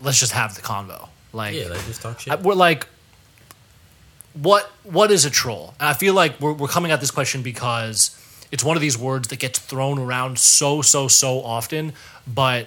[0.00, 1.08] let's just have the convo.
[1.34, 2.32] Like, Yeah, let's just talk shit.
[2.32, 2.86] I- we're like
[4.34, 7.40] what what is a troll and i feel like we're, we're coming at this question
[7.40, 8.10] because
[8.52, 11.94] it's one of these words that gets thrown around so so so often
[12.26, 12.66] but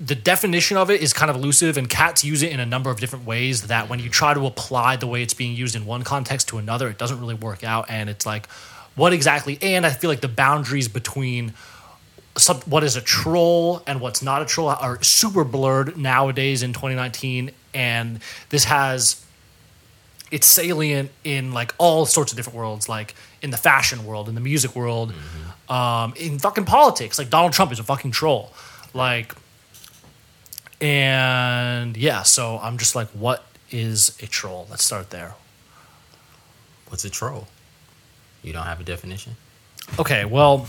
[0.00, 2.90] the definition of it is kind of elusive and cats use it in a number
[2.90, 5.86] of different ways that when you try to apply the way it's being used in
[5.86, 8.48] one context to another it doesn't really work out and it's like
[8.96, 11.54] what exactly and i feel like the boundaries between
[12.36, 16.72] some, what is a troll and what's not a troll are super blurred nowadays in
[16.72, 19.24] 2019 and this has
[20.30, 24.34] it's salient in like all sorts of different worlds like in the fashion world in
[24.34, 25.12] the music world
[25.68, 27.18] um, in fucking politics.
[27.18, 28.52] Like donald trump is a fucking troll.
[28.92, 29.34] Like
[30.80, 33.44] and yeah so i'm just like what
[33.74, 34.66] is a troll?
[34.70, 35.34] Let's start there.
[36.88, 37.48] What's a troll?
[38.42, 39.36] You don't have a definition?
[39.98, 40.66] Okay, well,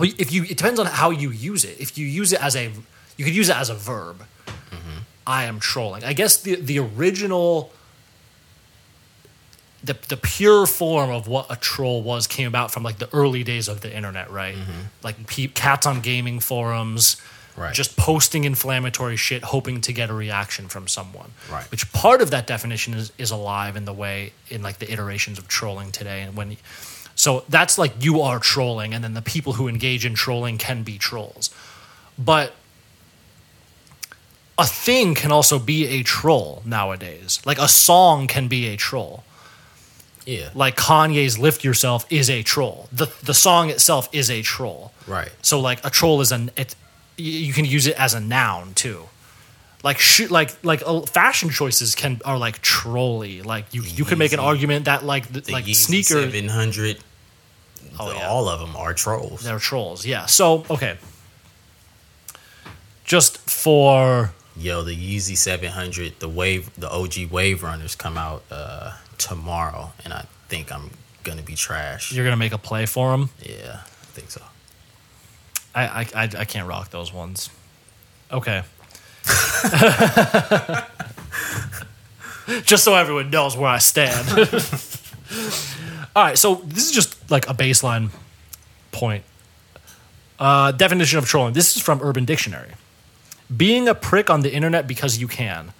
[0.00, 1.80] well, if you it depends on how you use it.
[1.80, 2.70] If you use it as a,
[3.16, 4.24] you could use it as a verb.
[4.46, 4.98] Mm-hmm.
[5.26, 6.04] I am trolling.
[6.04, 7.72] I guess the the original,
[9.82, 13.42] the the pure form of what a troll was came about from like the early
[13.44, 14.54] days of the internet, right?
[14.56, 14.80] Mm-hmm.
[15.02, 17.16] Like pe- cats on gaming forums,
[17.56, 17.74] Right.
[17.74, 21.32] just posting inflammatory shit, hoping to get a reaction from someone.
[21.50, 21.68] Right.
[21.70, 25.38] Which part of that definition is is alive in the way in like the iterations
[25.38, 26.56] of trolling today, and when.
[27.20, 30.84] So that's like you are trolling, and then the people who engage in trolling can
[30.84, 31.50] be trolls.
[32.18, 32.54] But
[34.56, 37.42] a thing can also be a troll nowadays.
[37.44, 39.22] Like a song can be a troll.
[40.24, 40.48] Yeah.
[40.54, 42.88] Like Kanye's "Lift Yourself" is a troll.
[42.90, 44.90] the The song itself is a troll.
[45.06, 45.30] Right.
[45.42, 46.74] So like a troll is an it.
[47.18, 49.10] You can use it as a noun too.
[49.82, 53.42] Like sh- like like uh, fashion choices can are like trolly.
[53.42, 56.96] Like you you could make an argument that like the, like Yeezy sneakers 700,
[57.98, 58.28] Oh, yeah.
[58.28, 59.42] all of them are trolls.
[59.42, 60.06] they're trolls.
[60.06, 60.26] Yeah.
[60.26, 60.96] So okay.
[63.04, 68.92] Just for Yo, the Yeezy 700, the wave, the OG Wave Runners come out uh,
[69.16, 70.90] tomorrow, and I think I'm
[71.22, 72.12] gonna be trash.
[72.12, 73.30] you're gonna make a play for them.
[73.42, 74.42] Yeah, I think so.
[75.74, 77.50] I, I, I, I can't rock those ones.
[78.32, 78.62] Okay.
[82.64, 84.26] just so everyone knows where I stand.
[86.16, 88.10] All right, so this is just like a baseline
[88.92, 89.24] point.
[90.38, 91.52] Uh, definition of trolling.
[91.52, 92.72] This is from Urban Dictionary.
[93.54, 95.72] Being a prick on the internet because you can.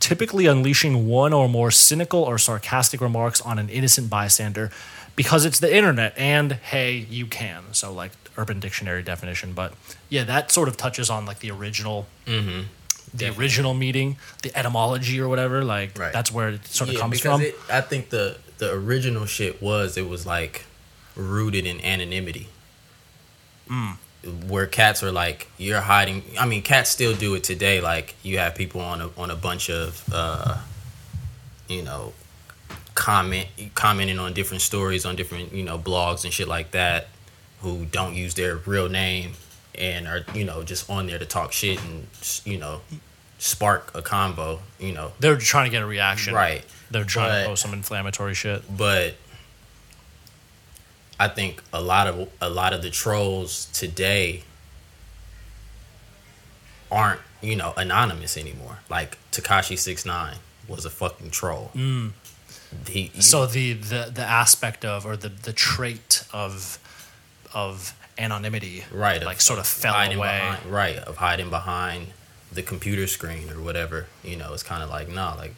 [0.00, 4.70] Typically unleashing one or more cynical or sarcastic remarks on an innocent bystander
[5.14, 7.64] because it's the internet and hey, you can.
[7.72, 9.52] So, like, Urban Dictionary definition.
[9.52, 9.74] But
[10.08, 12.06] yeah, that sort of touches on like the original.
[12.26, 12.64] The
[13.16, 13.44] Definitely.
[13.44, 16.12] original meaning, the etymology or whatever, like Right.
[16.12, 17.40] that's where it sort of yeah, comes from.
[17.40, 20.64] It, I think the the original shit was it was like
[21.16, 22.48] rooted in anonymity.
[23.68, 23.96] Mm.
[24.48, 26.22] Where cats are like you're hiding.
[26.38, 27.80] I mean, cats still do it today.
[27.80, 30.58] Like you have people on a on a bunch of uh,
[31.68, 32.12] you know
[32.94, 37.08] comment commenting on different stories on different you know blogs and shit like that
[37.62, 39.32] who don't use their real name
[39.74, 42.06] and are you know just on there to talk shit and
[42.44, 42.80] you know
[43.40, 46.34] spark a convo you know They're trying to get a reaction.
[46.34, 48.62] right They're trying But- to post some inflammatory shit.
[48.76, 49.16] but
[51.18, 54.42] I think a lot of a lot of the trolls today
[56.90, 58.78] aren't you know anonymous anymore.
[58.88, 60.36] Like Tekashi Six Nine
[60.68, 61.70] was a fucking troll.
[61.74, 62.12] Mm.
[62.88, 66.78] He- So the, the the aspect of or the the trait of
[67.52, 70.12] of anonymity, right, like of- sort of fell away.
[70.14, 72.08] behind, right, of hiding behind
[72.52, 74.06] the computer screen or whatever.
[74.24, 75.54] You know, it's kind of like nah, like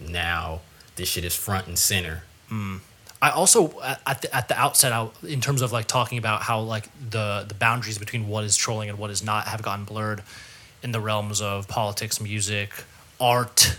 [0.00, 0.60] now
[0.96, 2.22] this shit is front and center.
[2.50, 2.80] Mm.
[3.20, 6.42] I also at- at the, at the outset, I, in terms of like talking about
[6.42, 9.84] how like the the boundaries between what is trolling and what is not have gotten
[9.84, 10.22] blurred
[10.82, 12.70] in the realms of politics, music,
[13.20, 13.78] art.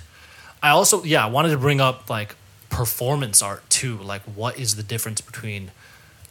[0.61, 2.35] I also yeah, I wanted to bring up like
[2.69, 3.97] performance art too.
[3.97, 5.71] Like, what is the difference between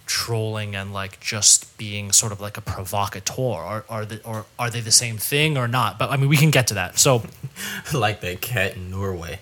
[0.07, 3.43] trolling and like just being sort of like a provocateur?
[3.59, 5.99] Are are they or are they the same thing or not?
[5.99, 6.99] But I mean, we can get to that.
[6.99, 7.23] So
[7.95, 9.41] like the cat in Norway.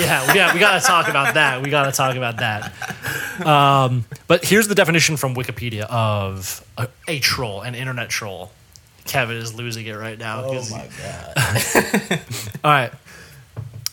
[0.00, 1.62] yeah, yeah, we got to talk about that.
[1.62, 2.72] We got to talk about that.
[3.46, 8.50] Um, but here's the definition from Wikipedia of a, a troll, an internet troll.
[9.04, 10.42] Kevin is losing it right now.
[10.42, 12.20] 'cause- god.
[12.64, 12.90] All right.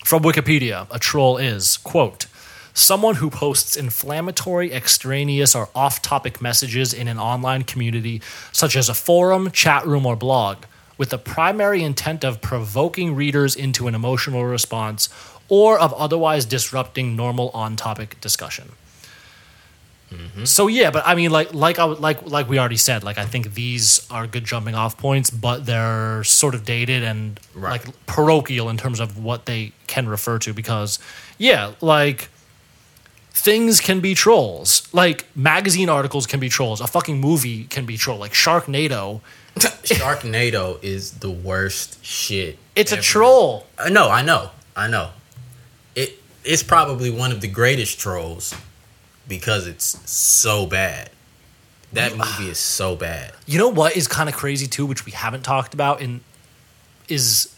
[0.04, 2.26] From Wikipedia, a troll is, quote,
[2.74, 8.90] someone who posts inflammatory, extraneous, or off topic messages in an online community, such as
[8.90, 10.66] a forum, chat room, or blog,
[10.98, 15.10] with the primary intent of provoking readers into an emotional response
[15.50, 18.72] or of otherwise disrupting normal on topic discussion.
[20.12, 20.46] Mm-hmm.
[20.46, 23.26] So yeah, but I mean, like, like I like, like we already said, like I
[23.26, 27.72] think these are good jumping off points, but they're sort of dated and Right.
[27.72, 30.54] like parochial in terms of what they can refer to.
[30.54, 31.00] Because
[31.40, 32.30] yeah, like
[33.34, 34.88] things can be trolls.
[34.93, 36.80] Like magazine articles can be trolls.
[36.80, 38.17] A fucking movie can be troll.
[38.19, 39.22] Like Sharknado,
[39.56, 42.58] Sharknado is the worst shit.
[42.76, 43.65] it's a troll.
[43.78, 45.10] I know, I know, I know.
[45.96, 48.54] It it's probably one of the greatest trolls
[49.28, 51.10] because it's so bad.
[51.93, 53.34] That movie is so bad.
[53.46, 56.22] You know what is kind of crazy too, which we haven't talked about in
[57.08, 57.54] is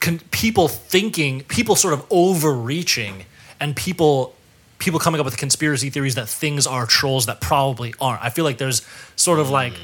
[0.00, 3.26] con- people thinking, people sort of overreaching,
[3.60, 4.34] and people
[4.78, 8.22] people coming up with conspiracy theories that things are trolls that probably aren't.
[8.22, 8.82] I feel like there's
[9.16, 9.74] sort of like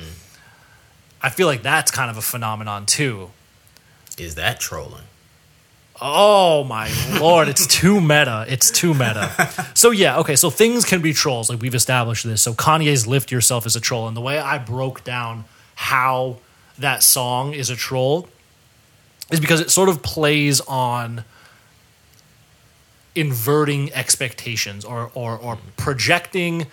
[1.20, 3.30] I feel like that's kind of a phenomenon too.
[4.18, 5.04] Is that trolling?
[6.00, 8.44] Oh my lord, it's too meta.
[8.48, 9.30] It's too meta.
[9.74, 12.42] So yeah, okay, so things can be trolls, like we've established this.
[12.42, 14.08] So Kanye's Lift Yourself is a troll.
[14.08, 15.44] And the way I broke down
[15.76, 16.38] how
[16.78, 18.28] that song is a troll
[19.30, 21.24] is because it sort of plays on
[23.14, 26.66] inverting expectations or or, or projecting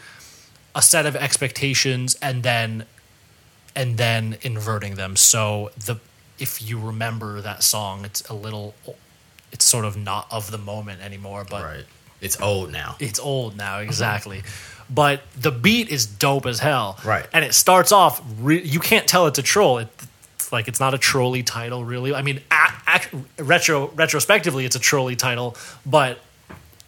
[0.73, 2.86] a set of expectations and then
[3.75, 5.15] and then inverting them.
[5.15, 5.97] So the
[6.39, 8.73] if you remember that song, it's a little
[9.51, 11.86] it's sort of not of the moment anymore, but right.
[12.21, 12.97] It's old now.
[12.99, 14.43] it's old now exactly.
[14.89, 16.99] But the beat is dope as hell.
[17.06, 17.25] Right.
[17.34, 19.77] And it starts off re- you can't tell it's a troll.
[19.80, 19.88] It,
[20.36, 22.13] it's like it's not a trolly title really.
[22.13, 26.19] I mean a- ac- retro retrospectively it's a trolly title, but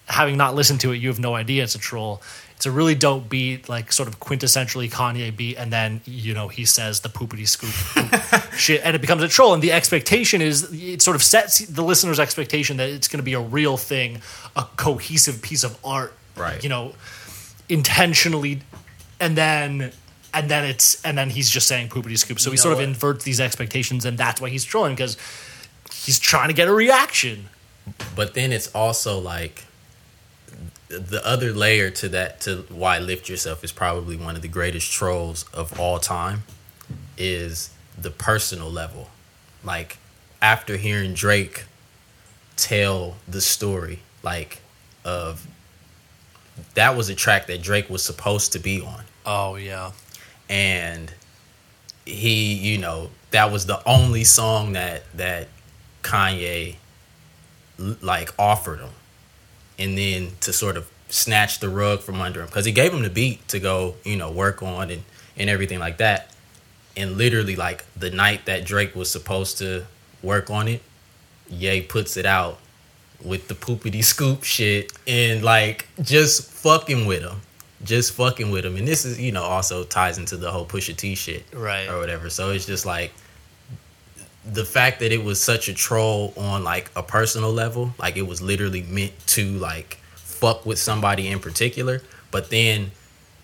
[0.07, 2.21] having not listened to it, you have no idea it's a troll.
[2.55, 6.47] It's a really dope beat, like sort of quintessentially Kanye beat, and then you know
[6.47, 9.53] he says the poopity scoop poop shit, and it becomes a troll.
[9.53, 13.23] And the expectation is it sort of sets the listener's expectation that it's going to
[13.23, 14.21] be a real thing,
[14.55, 16.63] a cohesive piece of art, Right.
[16.63, 16.93] You know,
[17.69, 18.61] intentionally,
[19.19, 19.91] and then
[20.33, 22.39] and then it's and then he's just saying poopity scoop.
[22.39, 22.87] So he sort of what?
[22.87, 25.17] inverts these expectations, and that's why he's trolling because
[25.91, 27.49] he's trying to get a reaction.
[28.15, 29.65] But then it's also like
[30.99, 34.91] the other layer to that to why lift yourself is probably one of the greatest
[34.91, 36.43] trolls of all time
[37.17, 39.09] is the personal level.
[39.63, 39.97] Like
[40.41, 41.65] after hearing drake
[42.55, 44.61] tell the story like
[45.03, 45.47] of
[46.75, 49.03] that was a track that drake was supposed to be on.
[49.25, 49.91] Oh yeah.
[50.49, 51.13] and
[52.05, 55.47] he you know that was the only song that that
[56.01, 56.75] kanye
[58.01, 58.89] like offered him
[59.79, 62.47] and then to sort of snatch the rug from under him.
[62.47, 65.03] Because he gave him the beat to go you know work on and
[65.37, 66.29] and everything like that.
[66.95, 69.85] And literally like the night that drake was supposed to
[70.21, 70.81] work on it
[71.49, 72.59] Ye puts it out
[73.23, 77.41] with the poopity scoop shit and like just fucking with him.
[77.83, 78.77] Just fucking with him.
[78.77, 81.87] And this is you know also ties into the whole pusha t shit Right.
[81.89, 82.29] or whatever.
[82.29, 83.11] So it's just like
[84.45, 88.27] the fact that it was such a troll on like a personal level like it
[88.27, 92.91] was literally meant to like fuck with somebody in particular but then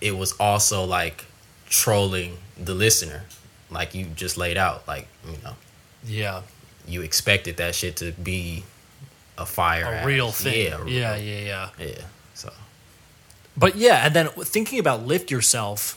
[0.01, 1.25] it was also like
[1.69, 3.23] trolling the listener
[3.71, 5.53] like you just laid out like you know
[6.03, 6.41] Yeah.
[6.87, 8.63] you expected that shit to be
[9.37, 10.05] a fire A ass.
[10.05, 10.67] real thing.
[10.69, 11.69] yeah Yeah, yeah, yeah.
[11.87, 12.01] yeah
[12.33, 12.51] so
[13.55, 15.95] But yeah, and then thinking about lift yourself,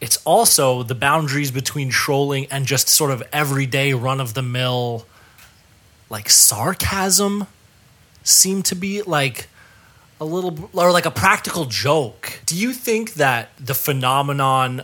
[0.00, 5.06] it's also the boundaries between trolling and just sort of everyday run of the mill,
[6.08, 7.46] like sarcasm,
[8.22, 9.48] seem to be like
[10.20, 12.40] a little or like a practical joke.
[12.46, 14.82] Do you think that the phenomenon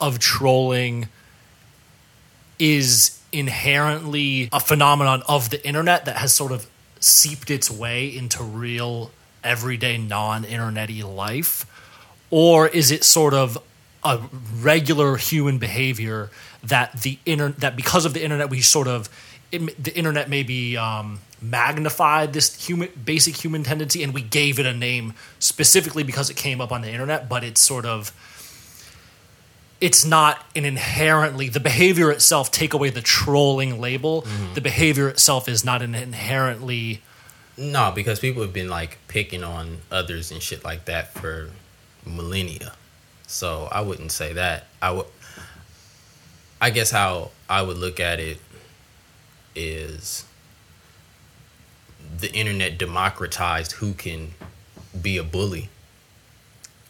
[0.00, 1.08] of trolling
[2.58, 6.68] is inherently a phenomenon of the internet that has sort of
[7.00, 9.10] seeped its way into real
[9.42, 11.66] everyday non-internety life
[12.30, 13.58] or is it sort of
[14.04, 14.18] a
[14.60, 16.30] regular human behavior
[16.64, 19.08] that the inter- that because of the internet we sort of
[19.52, 24.66] it, the internet maybe um, magnified this human basic human tendency and we gave it
[24.66, 28.12] a name specifically because it came up on the internet but it's sort of
[29.80, 34.24] it's not an inherently the behavior itself take away the trolling label
[34.54, 37.02] the behavior itself is not an inherently
[37.58, 41.50] No, because people have been like picking on others and shit like that for
[42.06, 42.72] millennia.
[43.32, 44.66] So I wouldn't say that.
[44.80, 45.06] I would.
[46.60, 48.38] I guess how I would look at it
[49.56, 50.24] is
[52.18, 54.34] the internet democratized who can
[55.00, 55.68] be a bully.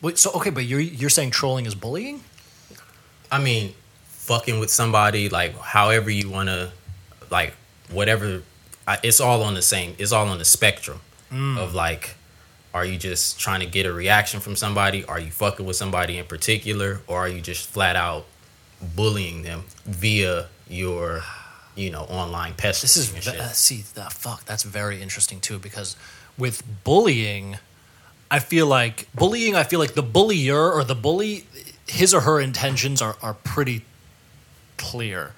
[0.03, 2.22] wait so okay but you're you're saying trolling is bullying
[3.32, 3.72] I mean,
[4.09, 6.70] fucking with somebody, like however you want to,
[7.30, 7.55] like
[7.90, 8.43] whatever.
[8.86, 9.95] I, it's all on the same.
[9.99, 11.01] It's all on the spectrum
[11.32, 11.57] mm.
[11.57, 12.16] of like,
[12.75, 15.05] are you just trying to get a reaction from somebody?
[15.05, 18.27] Are you fucking with somebody in particular, or are you just flat out
[18.81, 21.23] bullying them via your,
[21.75, 22.83] you know, online pest?
[22.83, 23.41] This is and ve- shit?
[23.41, 24.45] uh, see the fuck.
[24.47, 25.97] That's very interesting too because
[26.39, 27.59] with bullying,
[28.31, 29.55] I feel like bullying.
[29.55, 31.47] I feel like the bullier or the bully,
[31.87, 33.85] his or her intentions are are pretty
[34.79, 35.33] clear.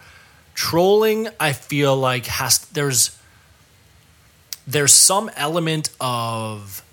[0.54, 3.18] Trolling, I feel like has there's
[4.68, 6.83] there's some element of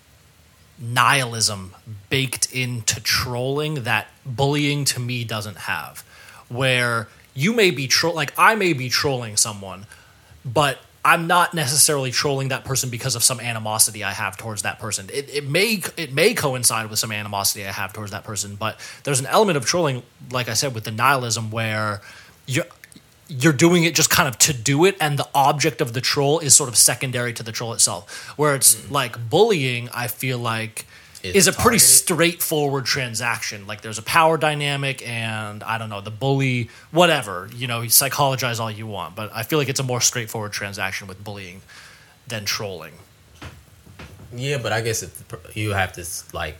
[0.81, 1.73] nihilism
[2.09, 6.03] baked into trolling that bullying to me doesn't have
[6.49, 9.85] where you may be troll like I may be trolling someone
[10.43, 14.79] but I'm not necessarily trolling that person because of some animosity I have towards that
[14.79, 15.09] person.
[15.11, 18.79] It, it may it may coincide with some animosity I have towards that person, but
[19.03, 22.01] there's an element of trolling, like I said, with the nihilism where
[22.45, 22.65] you're
[23.31, 26.39] you're doing it just kind of to do it, and the object of the troll
[26.39, 28.27] is sort of secondary to the troll itself.
[28.37, 28.91] Where it's mm.
[28.91, 30.85] like bullying, I feel like
[31.23, 33.67] It's is a pretty straightforward transaction.
[33.67, 37.49] Like there's a power dynamic, and I don't know the bully, whatever.
[37.55, 40.51] You know, you psychologize all you want, but I feel like it's a more straightforward
[40.51, 41.61] transaction with bullying
[42.27, 42.93] than trolling.
[44.35, 46.57] Yeah, but I guess if you have to like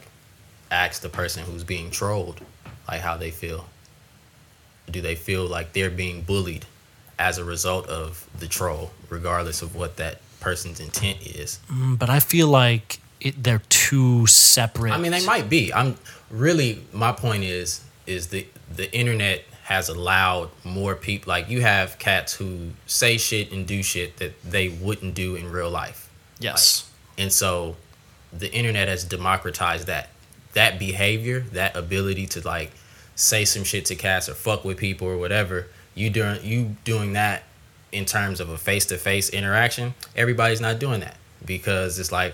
[0.69, 2.39] ask the person who's being trolled,
[2.87, 3.65] like how they feel.
[4.91, 6.65] Do they feel like they're being bullied
[7.17, 11.59] as a result of the troll, regardless of what that person's intent is?
[11.69, 14.91] Mm, but I feel like it, they're two separate.
[14.91, 15.73] I mean, they might be.
[15.73, 15.97] I'm
[16.29, 21.29] really my point is is the the internet has allowed more people.
[21.29, 25.51] Like you have cats who say shit and do shit that they wouldn't do in
[25.51, 26.09] real life.
[26.39, 26.89] Yes.
[27.17, 27.77] And so
[28.33, 30.09] the internet has democratized that
[30.53, 32.71] that behavior, that ability to like
[33.21, 35.67] say some shit to cats or fuck with people or whatever.
[35.95, 37.43] You doing you doing that
[37.91, 39.93] in terms of a face to face interaction.
[40.15, 42.33] Everybody's not doing that because it's like,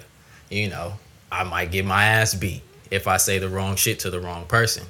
[0.50, 0.94] you know,
[1.32, 2.62] I might get my ass beat
[2.92, 4.84] if I say the wrong shit to the wrong person.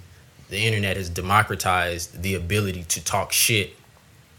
[0.49, 3.73] The internet has democratized the ability to talk shit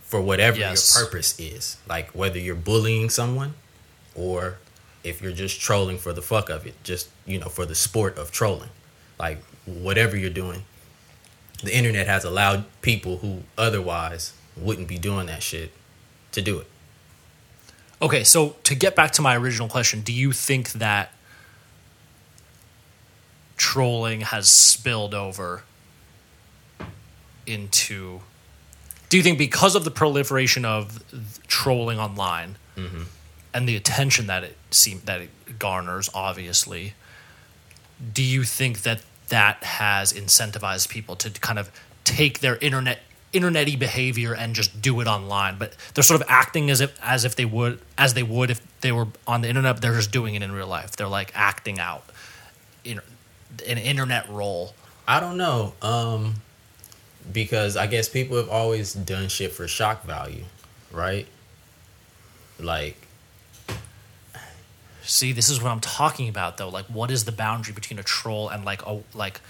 [0.03, 0.95] for whatever Yes.
[0.97, 1.77] your purpose is.
[1.89, 3.55] Like whether you're bullying someone
[4.15, 4.59] or
[5.05, 8.17] if you're just trolling for the fuck of it, just you know, for the sport
[8.19, 8.71] of trolling.
[9.19, 10.63] Like whatever you're doing,
[11.63, 15.73] the internet has allowed people who otherwise wouldn't be doing that shit
[16.33, 16.67] to do it.
[18.01, 21.13] Okay, so to get back to my original question, do you think that
[23.57, 25.65] trolling has spilled over
[27.47, 28.21] into
[29.09, 31.03] do you think because of the proliferation of
[31.49, 33.03] trolling online mm-hmm.
[33.53, 36.95] and the attention that it seem that it garners obviously
[38.13, 41.71] do you think that that has incentivized people to kind of
[42.05, 43.01] take their internet
[43.33, 47.27] internety behavior and just do it online but they're sort of acting as if as
[47.27, 50.35] if they would as they would if they were on the internet they're just doing
[50.35, 52.05] it in real life they're like acting out
[52.85, 52.99] in
[53.67, 54.73] an internet role
[55.09, 55.73] I don't know.
[55.81, 56.35] Um
[57.33, 60.45] because I guess people have always done shit for shock value,
[60.93, 61.27] right?
[62.61, 63.08] Like
[65.09, 68.03] see this is what i'm talking about though like what is the boundary between a
[68.03, 69.41] troll and like a like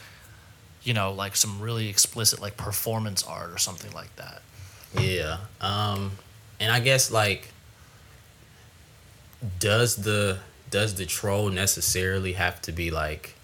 [0.83, 4.41] you know like some really explicit like performance art or something like that
[4.97, 5.39] Yeah.
[5.61, 6.13] Um
[6.61, 7.49] and I guess like
[9.59, 10.39] does the
[10.71, 13.35] does the troll necessarily have to be like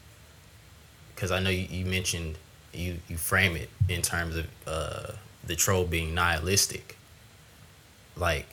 [1.17, 2.37] cuz I know you, you mentioned
[2.73, 5.12] you you frame it in terms of uh
[5.45, 6.97] the troll being nihilistic.
[8.17, 8.47] Like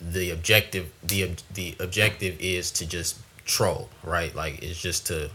[0.00, 4.34] the objective the the objective is to just troll, right?
[4.34, 5.30] Like it's just to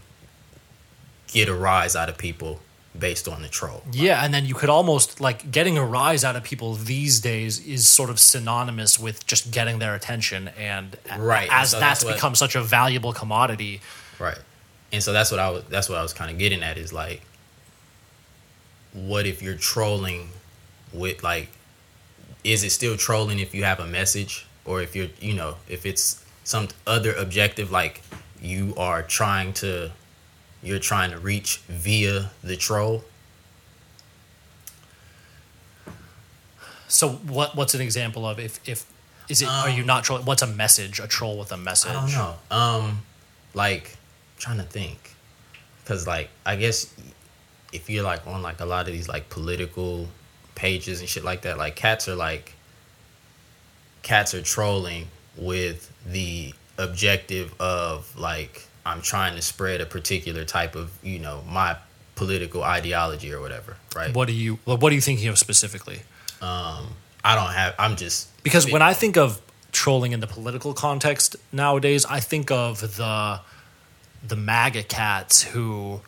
[1.28, 2.60] get a rise out of people
[2.98, 3.84] based on the troll.
[3.92, 7.60] Yeah, and then you could almost like getting a rise out of people these days
[7.66, 12.06] is sort of synonymous with just getting their attention, and Right, as so that's that's
[12.06, 13.82] what- become such a valuable commodity.
[14.20, 14.38] Right.
[14.92, 16.94] And so that's what I was that's what I was kind of getting at is
[16.94, 17.22] like
[18.94, 20.30] what if you're trolling
[20.94, 21.50] with like
[22.44, 25.86] is it still trolling if you have a message or if you're you know if
[25.86, 28.02] it's some other objective like
[28.42, 29.92] you are trying to
[30.62, 33.04] you're trying to reach via the troll
[36.94, 38.86] So what what's an example of if if
[39.28, 40.26] is it are you not trolling?
[40.26, 41.00] What's a message?
[41.00, 41.92] A troll with a message?
[41.92, 42.36] Um, I don't know.
[42.56, 43.00] Um,
[43.56, 43.98] like
[44.38, 45.16] trying to think,
[45.84, 46.94] because like I guess
[47.72, 50.08] if you're like on like a lot of these like political
[50.54, 52.54] pages and shit like that, like cats are like
[54.04, 60.76] cats are trolling with the objective of like I'm trying to spread a particular type
[60.76, 61.78] of you know my
[62.16, 64.14] political ideology or whatever, right?
[64.14, 66.02] What do you what are you thinking of specifically?
[66.42, 67.74] Um, I don't have.
[67.80, 69.42] I'm just Because when I think of
[69.72, 73.40] trolling in the political context nowadays, I think of the
[74.26, 76.02] the MAGA cats who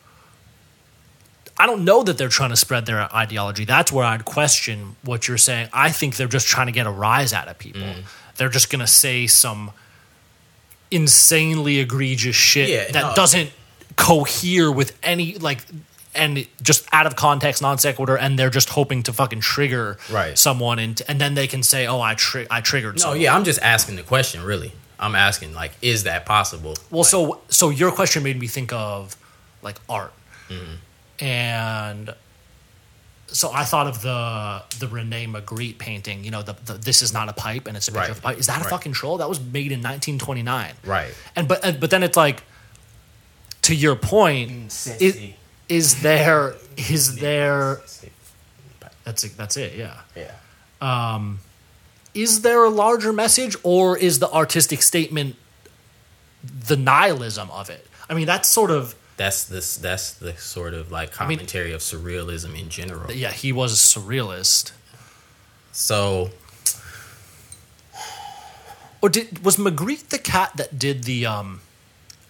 [1.58, 3.64] I don't know that they're trying to spread their ideology.
[3.66, 5.70] That's where I'd question what you're saying.
[5.72, 7.82] I think they're just trying to get a rise out of people.
[7.82, 8.04] Mm.
[8.36, 9.72] They're just going to say some
[10.92, 13.16] insanely egregious shit Yeah, that no.
[13.16, 13.52] doesn't
[13.96, 15.60] cohere with any like
[16.14, 20.38] and just out of context non sequitur and they're just hoping to fucking trigger Right.
[20.38, 23.22] someone and and then they can say oh I tri- I triggered no, someone.
[23.22, 23.36] yeah.
[23.36, 24.44] I'm just asking the question.
[24.44, 26.76] Really, I'm asking like, is that possible?
[26.92, 29.16] Well, so so your question made me think of
[29.62, 30.14] like art,
[30.50, 30.76] Mm-hmm.
[31.20, 32.14] And
[33.28, 36.24] so I thought of the the Rene Magritte painting.
[36.24, 38.10] You know, the, the this is not a pipe, and it's a picture Right.
[38.12, 38.38] of a pipe.
[38.40, 38.70] Is that a Right.
[38.70, 39.18] fucking troll?
[39.18, 40.74] That was made in 1929.
[40.86, 41.14] Right.
[41.36, 42.44] And but and- but then it's like,
[43.64, 44.52] to your point,
[45.02, 45.18] is,
[45.70, 47.82] is there is there
[49.04, 50.00] that's it, that's it, yeah.
[50.16, 50.32] Yeah.
[50.82, 51.40] Um,
[52.14, 55.36] is there a larger message or is the artistic statement
[56.68, 59.78] the nihilism of it i mean that's sort of That's this.
[59.78, 63.12] That's the sort of like mean- commentary of surrealism in general.
[63.12, 64.72] yeah he was a surrealist
[65.72, 66.32] So
[69.02, 71.62] or did was magritte the cat that did the um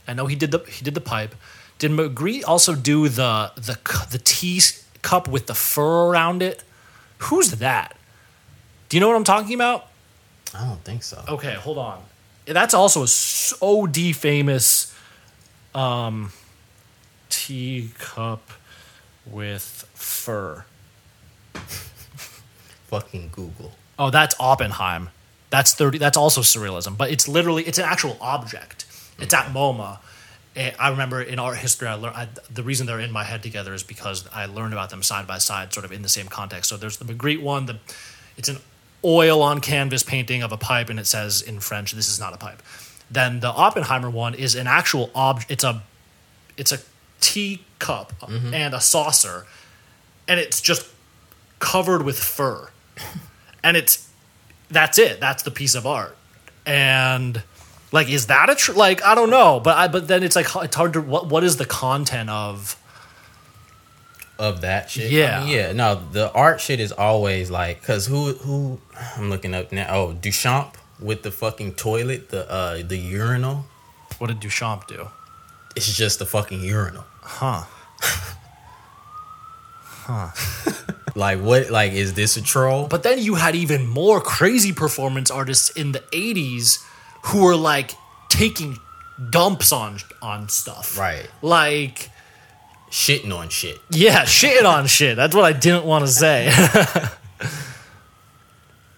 [0.08, 1.36] i know he did the he did the pipe
[1.80, 3.78] did magritte also do the the
[4.12, 4.62] the tea
[5.02, 6.64] cup with the fur around it
[7.20, 7.96] who's that
[8.90, 9.88] do you know what i'm talking about
[10.54, 11.22] I don't think so.
[11.28, 12.02] Okay, hold on.
[12.46, 14.96] That's also a so d famous
[15.74, 16.32] um,
[17.36, 18.52] teacup
[19.26, 20.66] with fur.
[22.88, 23.74] Fucking Google.
[24.00, 25.10] Oh, that's Oppenheim.
[25.50, 25.98] That's thirty.
[25.98, 28.86] That's also surrealism, but it's literally it's an actual object.
[29.20, 30.00] It's at MoMA.
[30.56, 33.44] And I remember in art history, I learned I, the reason they're in my head
[33.44, 36.28] together is because I learned about them side by side, sort of in the same
[36.28, 36.70] context.
[36.70, 37.66] So there's the Magritte one.
[37.66, 37.78] The
[38.38, 38.58] it's an
[39.04, 42.34] oil on canvas painting of a pipe, and it says in French, "This is not
[42.34, 42.62] a pipe."
[43.12, 45.52] Then the Oppenheimer one is an actual object.
[45.52, 45.84] It's a
[46.58, 46.80] it's a
[47.26, 48.14] teacup
[48.54, 49.46] and a saucer,
[50.28, 50.88] and it's just
[51.60, 52.70] covered with fur,
[53.64, 54.10] and it's
[54.70, 55.20] that's it.
[55.20, 56.16] That's the piece of art,
[56.66, 57.42] and
[57.92, 59.04] like, is that a tr- like?
[59.04, 61.58] I don't know, but I but then it's like it's hard to what what is
[61.58, 62.76] the content of
[64.38, 65.12] Of that shit.
[65.12, 65.40] Yeah.
[65.40, 65.72] I mean, yeah.
[65.72, 68.80] No, the art shit is always like, cause who who
[69.18, 69.88] I'm looking up now.
[69.90, 73.66] Oh, Duchamp with the fucking toilet, the uh the urinal.
[74.20, 75.08] what did Duchamp do?
[75.76, 77.04] It's just the fucking urinal.
[77.26, 77.64] Huh?
[80.08, 80.30] Huh.
[81.16, 81.70] like what?
[81.72, 82.88] Like is this a troll?
[82.88, 86.84] But then you had even more crazy performance artists in the '80s
[87.26, 87.92] who were like
[88.30, 88.78] taking
[89.30, 91.28] dumps on on stuff, Right.
[91.42, 92.10] Like,
[92.92, 93.78] Shitting on shit.
[93.90, 95.16] yeah, shit on shit.
[95.16, 96.52] That's what I didn't want to say.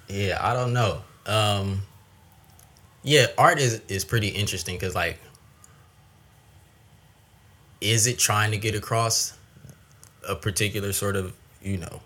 [0.09, 1.01] Yeah, I don't know.
[1.25, 1.81] Um
[3.03, 5.19] Yeah, art is is pretty interesting because like,
[7.81, 9.33] is it trying to get across
[10.27, 12.01] a particular sort of you know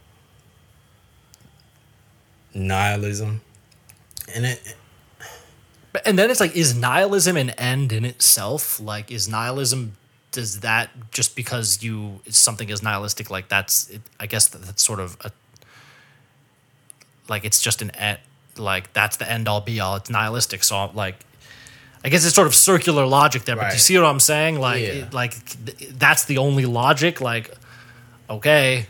[2.53, 3.41] nihilism?
[4.33, 4.75] And it
[5.93, 8.79] But- and then it's like, is nihilism an end in itself?
[8.79, 9.97] Like, is nihilism
[10.31, 14.81] does that just because you something is nihilistic like that's it, I guess that, that's
[14.81, 15.31] sort of a
[17.27, 18.19] like it's just an end
[18.57, 19.95] like that's the end all be all.
[19.97, 21.25] It's nihilistic, so like.
[22.03, 23.73] I guess it's sort of circular logic there, but Right.
[23.73, 24.59] you see what I'm saying?
[24.59, 25.05] Like, Yeah.
[25.11, 25.33] like
[25.65, 27.21] th- that's the only logic.
[27.21, 27.51] Like,
[28.29, 28.87] okay,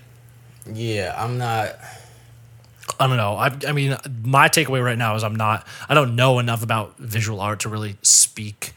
[0.72, 1.76] yeah, I'm not.
[2.99, 3.36] I don't know.
[3.36, 5.66] I, I mean, my takeaway right now is I'm not.
[5.89, 8.74] I don't know enough about visual art to really speak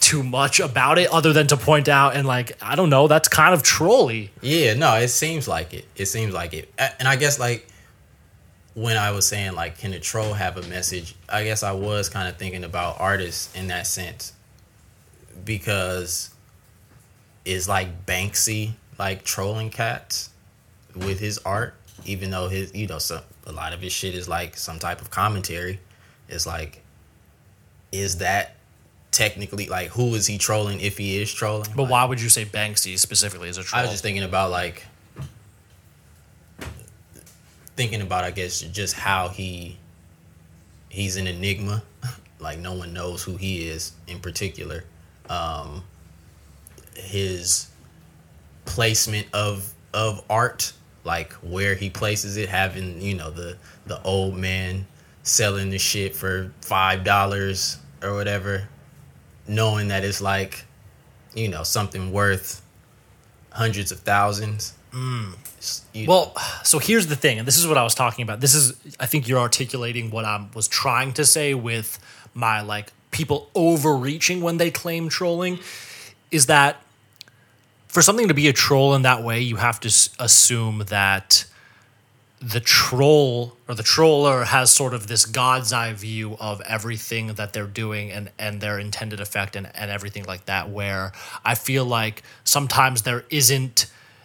[0.00, 3.28] too much about it other than to point out and like I don't know, that's
[3.28, 4.30] kind of trolly.
[4.40, 5.86] Yeah, no, it seems like it.
[5.96, 6.72] It seems like it.
[6.98, 7.68] And I guess like
[8.74, 12.08] when I was saying like can a troll have a message, I guess I was
[12.08, 14.32] kind of thinking about artists in that sense.
[15.44, 16.30] Because
[17.44, 20.30] is like Banksy like trolling cats
[20.94, 24.28] with his art, even though his you know some a lot of his shit is
[24.28, 25.80] like some type of commentary.
[26.28, 26.82] It's like
[27.92, 28.56] is that
[29.10, 31.70] technically like who is he trolling if he is trolling?
[31.74, 33.80] But Like, why would you say Banksy specifically as a troll?
[33.80, 34.84] I was just thinking about like
[37.80, 39.78] thinking about I guess just how he
[40.90, 41.82] he's an enigma.
[42.38, 44.84] like no one knows who he is in particular.
[45.30, 45.84] Um
[46.94, 47.68] his
[48.66, 50.74] placement of of art,
[51.04, 53.56] like where he places it, having, you know, the
[53.86, 54.86] the old man
[55.22, 58.68] selling the shit for five dollars or whatever,
[59.48, 60.66] knowing that it's like,
[61.34, 62.60] you know, something worth
[63.52, 64.74] hundreds of thousands.
[64.92, 66.34] It's- you- Well,
[66.64, 68.40] so here's the thing, and this is what I was talking about.
[68.40, 71.98] This is, I think you're articulating what I was trying to say with
[72.34, 75.58] my like people overreaching when they claim trolling.
[76.30, 76.82] Is that
[77.88, 79.88] for something to be a troll in that way, you have to
[80.18, 81.44] assume that
[82.40, 87.52] the troll or the troller has sort of this god's eye view of everything that
[87.52, 91.12] they're doing and and their intended effect and, and everything like that where
[91.44, 93.84] i feel like sometimes there isn't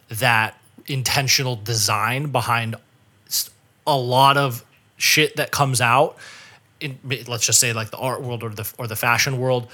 [0.09, 2.75] that intentional design behind
[3.87, 4.63] a lot of
[4.97, 6.17] shit that comes out
[6.79, 6.97] in
[7.27, 9.67] let's just say like the art world or the or the fashion world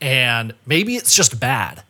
[0.00, 1.82] and maybe it's just bad.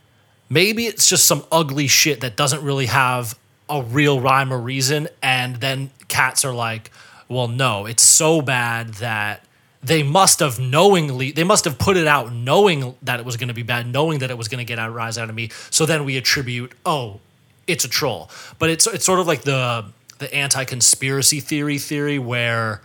[0.49, 3.38] Maybe it's just some ugly shit that doesn't really have
[3.68, 6.90] a real rhyme or reason and then cats are like
[7.28, 9.42] well no it's so bad that
[9.82, 13.49] they must have knowingly they must have put it out knowing that it was going
[13.49, 15.51] to be bad knowing that it was going to get a rise out of me.
[15.70, 17.20] So then we attribute oh
[17.67, 19.85] it's a troll but it's it's sort of like the
[20.19, 22.81] the anti-conspiracy theory theory where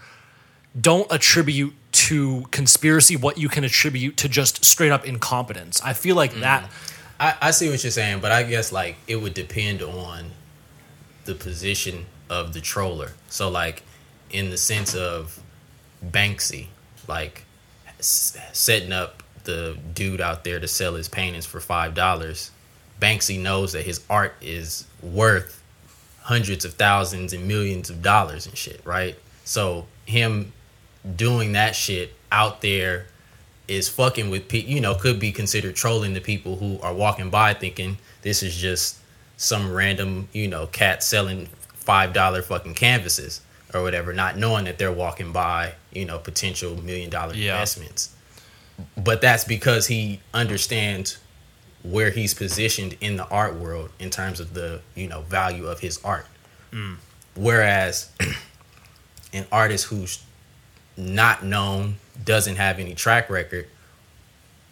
[0.79, 6.15] don't attribute to conspiracy what you can attribute to just straight up incompetence i feel
[6.15, 6.41] like mm-hmm.
[6.41, 6.69] that
[7.19, 10.31] I, I see what you're saying, but I guess like it would depend on
[11.25, 13.11] the position of the troller.
[13.27, 13.83] So like
[14.29, 15.39] in the sense of
[16.05, 16.67] Banksy,
[17.07, 17.43] like
[17.99, 22.51] s- setting up the dude out there to sell his paintings for five dollars.
[22.99, 25.61] Banksy knows that his art is worth
[26.21, 29.17] hundreds of thousands and millions of dollars and shit, right?
[29.45, 30.51] So him
[31.15, 33.07] doing that shit out there
[33.67, 37.29] is fucking with people, you know, could be considered trolling the people who are walking
[37.29, 38.97] by thinking this is just
[39.37, 43.41] some random, you know, cat selling five dollar fucking canvases
[43.73, 47.53] or whatever, not knowing that they're walking by, you know, potential million dollar Yeah.
[47.53, 48.09] investments.
[48.97, 51.17] But that's because he understands
[51.83, 55.79] where he's positioned in the art world in terms of the, you know, value of
[55.79, 56.25] his art.
[56.71, 56.97] Mm.
[57.35, 58.11] Whereas
[59.33, 60.23] an artist who's
[60.97, 63.67] not known, doesn't have any track record,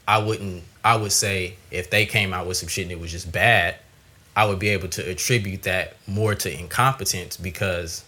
[0.08, 3.12] I wouldn't I would say if they came out with some shit and it was
[3.12, 3.76] just bad,
[4.36, 8.06] I would be able to attribute that more to incompetence because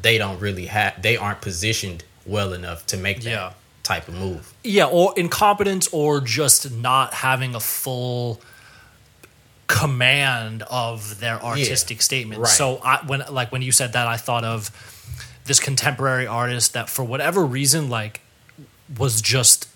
[0.00, 3.52] they don't really have they aren't positioned well enough to make that Yeah.
[3.82, 4.52] Type of move.
[4.64, 8.40] Yeah, or incompetence, or just not having a full
[9.66, 12.42] command of their artistic statement.
[12.42, 12.50] right.
[12.50, 14.70] So, I, when like when you said that, I thought of
[15.44, 18.20] this contemporary artist that, for whatever reason, like
[18.98, 19.68] was just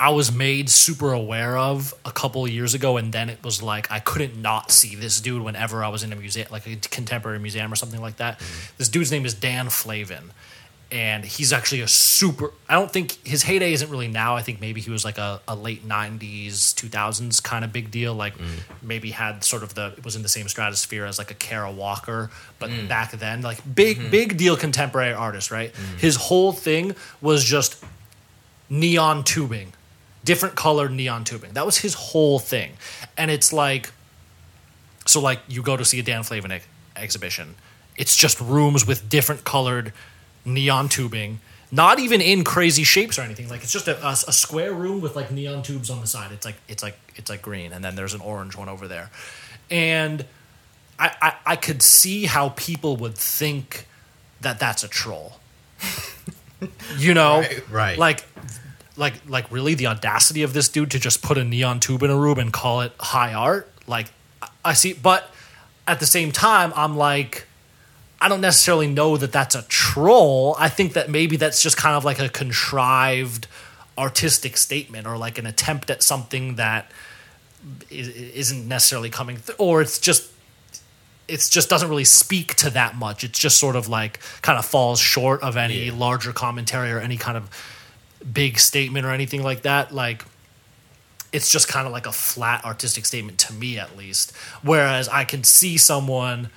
[0.00, 3.62] I was made super aware of a couple of years ago, and then it was
[3.62, 6.76] like I couldn't not see this dude whenever I was in a museum, like a
[6.76, 8.38] contemporary museum or something like that.
[8.38, 8.74] Mm-hmm.
[8.78, 10.30] This dude's name is Dan Flavin,
[10.90, 12.52] and he's actually a super.
[12.68, 14.36] I don't think his heyday isn't really now.
[14.36, 18.14] I think maybe he was like a, a late '90s, 2000s kind of big deal.
[18.14, 18.46] Like mm.
[18.80, 21.70] maybe had sort of the it was in the same stratosphere as like a Kara
[21.70, 22.88] Walker, but mm.
[22.88, 24.10] back then, like big mm-hmm.
[24.10, 25.72] big deal contemporary artist, right?
[25.72, 25.98] Mm.
[25.98, 27.84] His whole thing was just
[28.70, 29.72] neon tubing,
[30.24, 31.52] different colored neon tubing.
[31.52, 32.72] That was his whole thing.
[33.16, 33.92] And it's like,
[35.06, 36.60] so like you go to see a Dan Flavin
[36.96, 37.56] exhibition,
[37.96, 39.92] it's just rooms with different colored
[40.48, 41.40] neon tubing,
[41.70, 43.48] not even in crazy shapes or anything.
[43.48, 46.32] Like it's just a, a, a square room with like neon tubes on the side.
[46.32, 49.10] It's like it's like it's like green, and then there's an orange one over there,
[49.70, 50.24] and
[50.98, 53.86] I I, I could see how people would think
[54.40, 55.38] that that's a troll.
[56.98, 57.98] you know, Right, right.
[57.98, 58.24] Like,
[58.96, 62.10] like, like, really, the audacity of this dude to just put a neon tube in
[62.10, 63.70] a room and call it high art.
[63.86, 64.06] Like,
[64.42, 65.30] I- I see, but
[65.86, 67.46] at the same time, I'm like,
[68.20, 70.56] I don't necessarily know that that's a troll.
[70.58, 73.46] I think that maybe that's just kind of like a contrived
[73.96, 76.90] artistic statement or like an attempt at something that
[77.90, 80.30] is, isn't necessarily coming th- or it's just
[81.26, 84.64] it's just doesn't really speak to that much it's just sort of like kind of
[84.64, 85.92] falls short of any Yeah.
[85.96, 87.50] larger commentary or any kind of
[88.32, 90.24] big statement or anything like that like
[91.32, 95.24] it's just kind of like a flat artistic statement to me at least whereas i
[95.24, 96.50] can see someone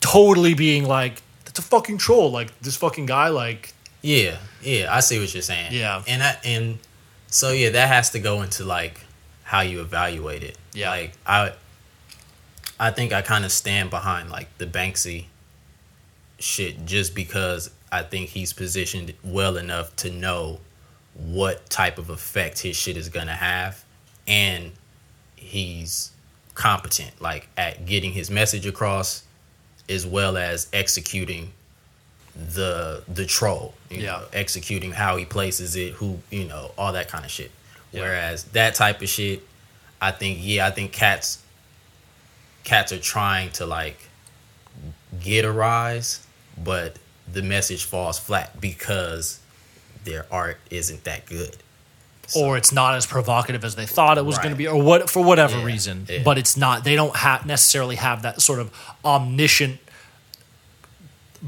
[0.00, 3.72] totally being like that's a fucking troll like this fucking guy like
[4.02, 5.72] Yeah, yeah, I see what you're saying.
[5.72, 6.02] Yeah.
[6.08, 6.78] and I, and
[7.26, 9.00] so yeah, that has to go into like
[9.44, 10.56] how you evaluate it.
[10.72, 10.90] Yeah.
[10.90, 11.52] like I,
[12.78, 15.26] I think I kind of stand behind like the Banksy
[16.38, 20.60] shit just because I think he's positioned well enough to know
[21.14, 23.84] what type of effect his shit is gonna have,
[24.26, 24.72] and
[25.36, 26.12] he's
[26.54, 29.24] competent like at getting his message across
[29.90, 31.52] as well as executing
[32.54, 34.10] the the troll you Yeah.
[34.12, 37.50] know, executing how he places it who you know all that kind of shit
[37.92, 38.02] Yeah.
[38.02, 39.42] whereas that type of shit
[40.00, 41.42] i think yeah i think cats
[42.64, 43.98] cats are trying to like
[45.20, 46.24] get a rise
[46.62, 46.96] but
[47.30, 49.40] the message falls flat because
[50.04, 51.56] their art isn't that good
[52.36, 55.10] or it's not as provocative as they thought it was going to be or what
[55.10, 56.22] for whatever Yeah, reason yeah.
[56.22, 57.14] but it's not they don't
[57.46, 58.70] necessarily have that sort of
[59.04, 59.78] omniscient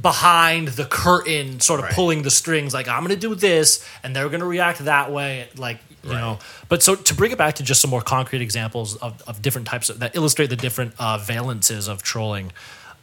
[0.00, 1.94] behind the curtain sort of Right.
[1.94, 5.12] pulling the strings like i'm going to do this and they're going to react that
[5.12, 6.18] way like you Right.
[6.18, 6.38] know
[6.70, 9.68] but so to bring it back to just some more concrete examples of, of different
[9.68, 12.52] types of that illustrate the different uh, valences of trolling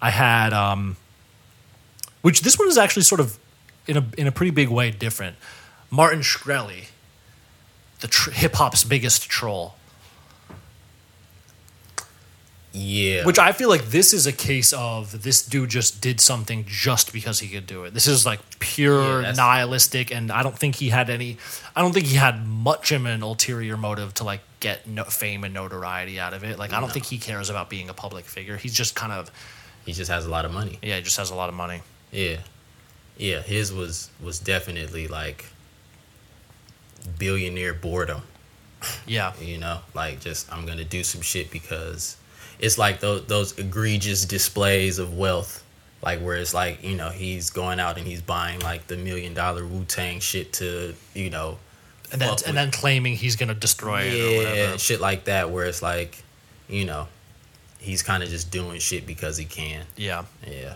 [0.01, 0.97] i had um
[2.23, 3.37] which this one is actually sort of
[3.85, 5.35] in a in a pretty big way different
[5.91, 6.85] martin shkreli
[7.99, 9.75] the tr- hip hop's biggest troll.
[12.71, 16.65] yeah Which I feel like this is a case of this dude just did something
[16.67, 17.93] just because he could do it.
[17.95, 21.37] This is like pure Yeah, nihilistic, and I don't think he had any.
[21.75, 25.43] I don't think he had much of an ulterior motive to like get no, fame
[25.43, 26.59] and notoriety out of it.
[26.59, 26.93] Like I don't No.
[26.93, 28.55] think he cares about being a public figure.
[28.57, 29.31] He's just kind of
[29.85, 31.81] he just has a lot of money yeah, he just has a lot of money.
[32.11, 32.37] Yeah,
[33.17, 33.41] yeah.
[33.41, 35.45] His was was definitely like
[37.17, 38.21] billionaire boredom.
[39.05, 42.15] Yeah, You know, like just I'm gonna do some shit because
[42.59, 45.63] it's like those those egregious displays of wealth,
[46.01, 49.33] like where it's like you know he's going out and he's buying like the million
[49.33, 51.57] dollar Wu Tang shit to you know,
[52.13, 54.77] and then and with- then claiming he's gonna destroy it or yeah, whatever.
[54.77, 56.23] shit like that where it's like,
[56.69, 57.09] you know,
[57.79, 59.85] he's kind of just doing shit because he can.
[59.97, 60.23] Yeah.
[60.47, 60.75] Yeah.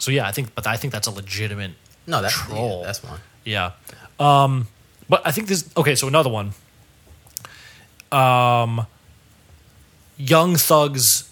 [0.00, 1.70] So yeah, I think, but I think that's a legitimate
[2.08, 2.80] No, that's Troll.
[2.80, 3.20] Yeah, that's one.
[3.44, 3.70] Yeah.
[4.18, 4.66] Um,
[5.08, 6.52] but I think this okay, so another one.
[8.12, 8.86] Um
[10.16, 11.30] Young Thugs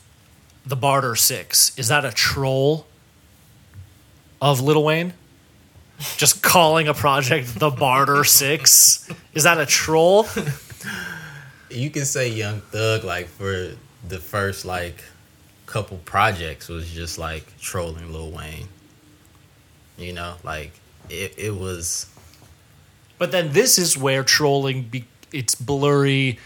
[0.67, 1.79] The Barter Six.
[1.79, 2.87] Is that a troll
[4.41, 5.15] of Lil Wayne?
[6.17, 9.09] Just calling a project the Barter Six?
[9.35, 10.27] Is that a troll?
[11.71, 13.71] you can say Young Thug like for
[14.09, 15.03] the first like
[15.67, 18.69] couple projects was just like trolling Lil Wayne.
[19.97, 20.73] You know, like
[21.09, 22.12] it, it was
[23.23, 26.41] But then this is where trolling be, it's blurry.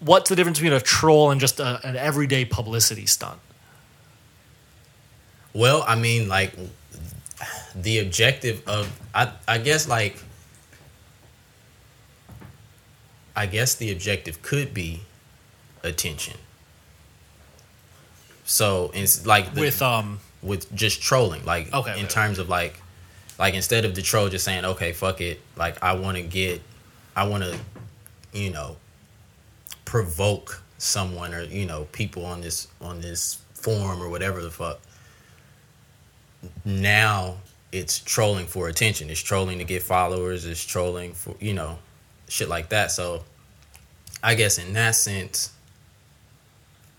[0.00, 3.38] What's the difference between a troll and just a, an everyday publicity stunt?
[5.52, 6.54] well, I mean like
[7.74, 10.24] the objective of I I guess like
[13.36, 15.02] I guess the objective could be
[15.82, 16.38] attention.
[18.46, 22.14] So it's like the, With um with just trolling like Okay, in okay.
[22.14, 22.81] terms of like
[23.42, 26.62] like instead of the troll just saying okay fuck it like i want to get
[27.14, 27.58] i want to
[28.32, 28.76] you know
[29.84, 34.80] provoke someone or you know people on this on this forum or whatever the fuck
[36.64, 37.36] now
[37.72, 39.08] it's trolling for attention.
[39.08, 40.44] It's trolling to get followers.
[40.44, 41.78] It's trolling for you know
[42.28, 42.90] shit like that.
[42.90, 43.24] So
[44.22, 45.52] i guess in that sense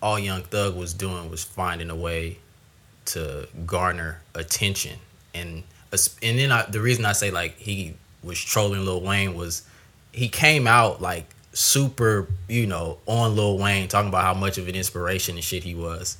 [0.01, 2.39] all young thug was doing was finding a way
[3.05, 4.99] to garner attention.
[5.33, 5.63] And
[6.21, 9.63] and then I, the reason I say like he was trolling Lil Wayne was
[10.11, 14.67] he came out like super you know on Lil Wayne talking about how much of
[14.67, 16.17] an inspiration and shit he was.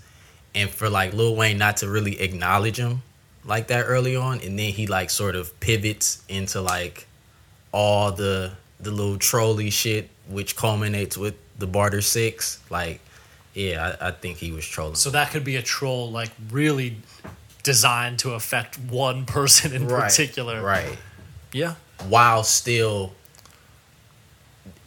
[0.56, 3.02] And for like Lil Wayne not to really acknowledge him
[3.46, 7.08] like that early on and then he like sort of pivots into like
[7.72, 13.02] all the the little trolley shit which culminates with the barter six like
[13.54, 14.96] yeah I, I think he was trolling.
[14.96, 16.98] So that could be a troll, like really
[17.64, 20.62] designed to affect one person in Right, particular.
[20.62, 20.98] right
[21.52, 21.76] Yeah.
[22.08, 23.14] while still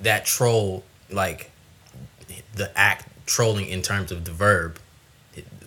[0.00, 1.50] that troll like
[2.54, 4.78] the act trolling in terms of the verb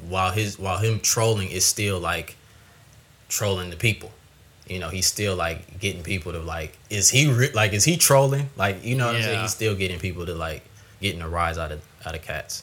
[0.07, 2.35] while his while him trolling is still like
[3.27, 4.11] trolling the people
[4.67, 7.97] you know, he's still like getting people to like, is he re- like, is he
[7.97, 8.51] trolling?
[8.55, 9.41] Like, you know what I'm saying?
[9.41, 10.61] He's still getting people to like
[11.01, 12.61] getting a rise out of out of cats.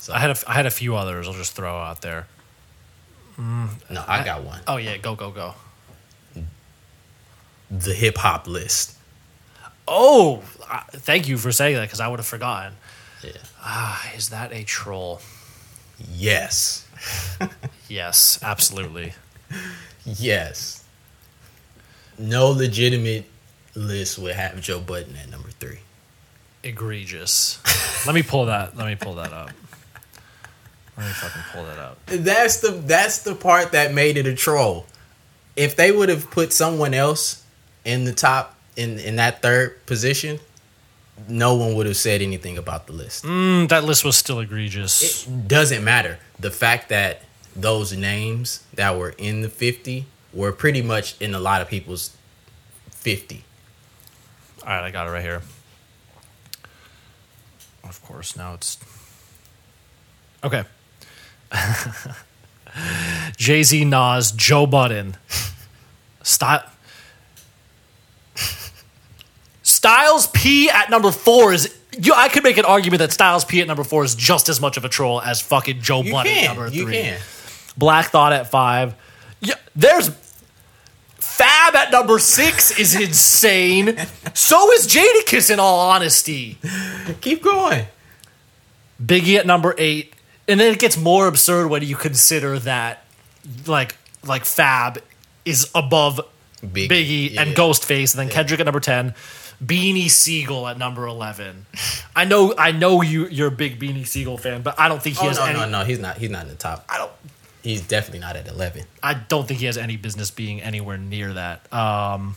[0.00, 1.28] So I had a, I had a few others.
[1.28, 2.26] I'll just throw out there.
[3.38, 4.60] No, I got one.
[4.66, 5.54] Oh yeah, go go go.
[7.70, 8.96] The hip hop list.
[9.88, 10.42] Oh,
[10.92, 12.74] thank you for saying that because I would have forgotten.
[13.22, 13.32] Yeah.
[13.60, 15.20] Ah, is that a troll?
[16.12, 16.86] Yes.
[17.88, 19.12] Yes, absolutely.
[20.06, 20.82] Yes.
[22.18, 23.26] No legitimate
[23.74, 25.80] list would have Joe Budden at number three.
[26.62, 27.60] Egregious.
[28.06, 28.76] Let me pull that.
[28.76, 29.50] Let me pull that up.
[30.96, 31.98] Let me fucking pull that up.
[32.06, 34.86] That's the that's the part that made it a troll.
[35.56, 37.44] If they would have put someone else
[37.84, 40.38] in the top in in that third position,
[41.28, 43.24] no one would have said anything about the list.
[43.24, 45.26] Mm, that list was still egregious.
[45.26, 46.18] It doesn't matter.
[46.38, 47.22] The fact that
[47.56, 52.16] those names that were in the 50 were pretty much in a lot of people's
[52.90, 53.44] 50.
[54.62, 55.42] All right, I got it right here.
[57.84, 58.78] Of course, now it's
[60.42, 60.64] okay.
[63.36, 65.16] Jay Z, Nas, Joe Budden,
[66.22, 66.62] Style.
[69.62, 71.74] Styles P at number four is.
[71.96, 74.60] You, I could make an argument that Styles P at number four is just as
[74.60, 76.44] much of a troll as fucking Joe You Budden can.
[76.46, 76.94] number You three.
[77.02, 77.20] can.
[77.76, 78.94] Black Thought at five.
[79.40, 80.10] Yeah, there's
[81.16, 83.96] Fab at number six is insane.
[84.34, 86.58] so is Jadakiss, in all honesty.
[87.20, 87.86] Keep going.
[89.02, 90.14] Biggie at number eight,
[90.48, 93.04] and then it gets more absurd when you consider that,
[93.66, 95.00] like, like Fab
[95.44, 96.20] is above
[96.72, 97.54] Big- Biggie and yeah.
[97.56, 99.14] Ghostface, and then Kendrick at number ten.
[99.64, 101.66] Beanie Sigel at number eleven.
[102.16, 103.26] I know, I know you.
[103.28, 105.58] You're a big Beanie Sigel fan, but I don't think he Oh, has no, any.
[105.58, 105.84] no, no.
[105.84, 106.18] He's not.
[106.18, 106.84] He's not in the top.
[106.88, 107.12] I don't.
[107.62, 108.84] He's definitely not at 11.
[109.02, 111.72] I don't think he has any business being anywhere near that.
[111.72, 112.36] Um,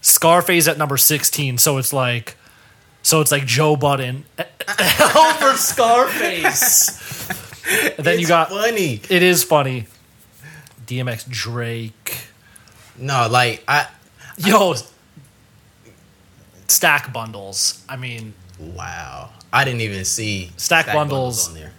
[0.00, 2.36] Scarface at number sixteen, so it's like,
[3.02, 6.98] so it's like Joe Budden over Scarface.
[7.96, 9.00] And then you got funny.
[9.08, 9.86] it is funny.
[10.86, 12.24] DMX Drake,
[12.98, 13.86] No, like I.
[14.38, 14.74] yo,
[16.66, 17.84] stack bundles.
[17.88, 19.30] I mean, Wow.
[19.52, 21.48] I didn't even see Stack bundles.
[21.48, 21.72] on there.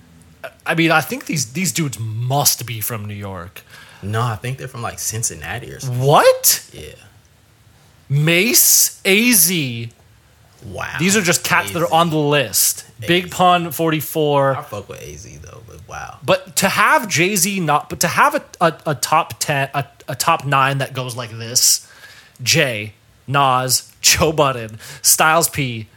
[0.66, 3.62] I mean, I think these these dudes must be from New York.
[4.02, 6.02] No, I think they're from like Cincinnati or something.
[6.02, 6.68] What?
[6.74, 6.96] Yeah.
[8.10, 9.52] Mase, Az.
[10.66, 10.96] Wow.
[11.00, 12.86] These are just cats that are on the list.
[13.00, 14.58] Big Pun 44.
[14.58, 16.20] I fuck with AZ though, but wow.
[16.24, 19.86] But to have Jay Z not, but to have a, a, a top 10, a,
[20.08, 21.92] a top nine that goes like this
[22.44, 22.94] Jay,
[23.28, 25.88] Nas, Joe Budden, Styles P,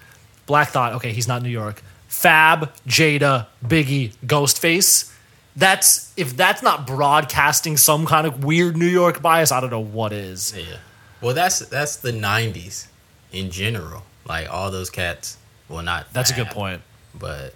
[0.46, 5.10] Black Thought, okay, he's not New York, Fab, Jada, Biggie, Ghostface.
[5.56, 9.78] That's, if that's not broadcasting some kind of weird New York bias, I don't know
[9.78, 10.54] what is.
[10.56, 10.78] Yeah.
[11.20, 12.88] Well, that's that's the '90s
[13.32, 14.02] in general.
[14.26, 15.36] Like all those cats.
[15.68, 16.12] Well, not.
[16.12, 16.82] That's a good point.
[17.14, 17.54] But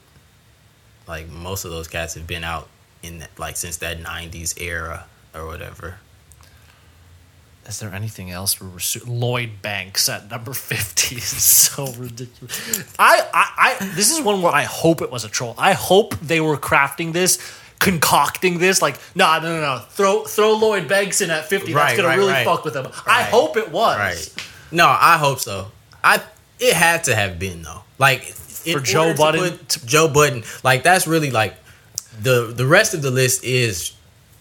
[1.07, 2.69] like most of those cats have been out
[3.03, 5.97] in like since that '90s era or whatever.
[7.67, 12.95] Is there anything else we're su- Lloyd Banks at number fifty is so ridiculous.
[12.99, 15.55] I, I, I, this is one where I hope it was a troll.
[15.59, 17.39] I hope they were crafting this,
[17.79, 18.81] concocting this.
[18.81, 19.79] Like, no, no, no, no.
[19.91, 21.75] Throw, throw Lloyd Banks in at fifty.
[21.75, 22.47] That's gonna right, really right.
[22.47, 22.89] fuck with them.
[23.07, 23.99] I hope it was.
[23.99, 24.49] Right.
[24.73, 25.71] No, I hope so.
[26.03, 26.23] I
[26.61, 27.83] it had to have been though.
[27.99, 31.57] Like For Joe Budden Joe Budden, like that's really like
[32.21, 33.93] the the rest of the list is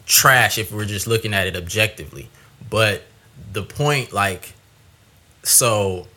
[0.06, 2.30] trash if we're just looking at it objectively.
[2.70, 3.04] But
[3.54, 4.54] the point, like,
[5.44, 6.08] so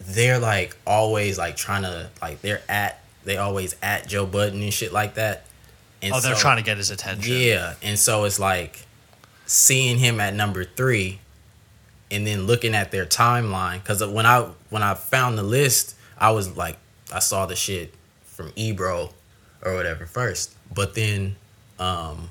[0.00, 4.72] they're like always like trying to like they're at they always at Joe Budden and
[4.72, 5.44] shit like that.
[6.02, 7.34] And Oh, they're so- trying to get his attention.
[7.38, 8.84] yeah, and so it's like
[9.46, 11.20] seeing him at number three,
[12.14, 13.82] and then looking at their timeline.
[13.82, 16.78] Because when I when I found the list, I was like,
[17.12, 17.92] I saw the shit
[18.24, 19.10] from Ebro
[19.62, 21.36] or whatever first, but then
[21.78, 22.28] um,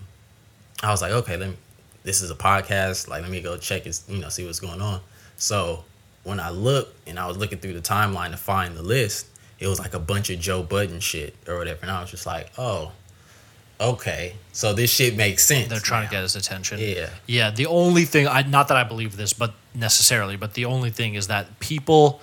[0.82, 1.56] I was like, okay, let me.
[2.04, 3.08] This is a podcast.
[3.08, 4.02] Like, let me go check it.
[4.10, 5.00] You know, see what's going on.
[5.38, 5.86] So
[6.24, 9.28] when I looked and I was looking through the timeline to find the list,
[9.60, 12.26] it was like a bunch of Joe Budden shit or whatever, and I was just
[12.26, 12.92] like, oh
[13.80, 15.68] okay, so this shit makes sense.
[15.68, 16.10] They're trying now.
[16.10, 16.80] to get his attention.
[16.80, 17.10] Yeah.
[17.28, 17.52] Yeah.
[17.52, 21.16] The only thing, I not that I believe this, but necessarily, but the only thing
[21.16, 22.22] is that people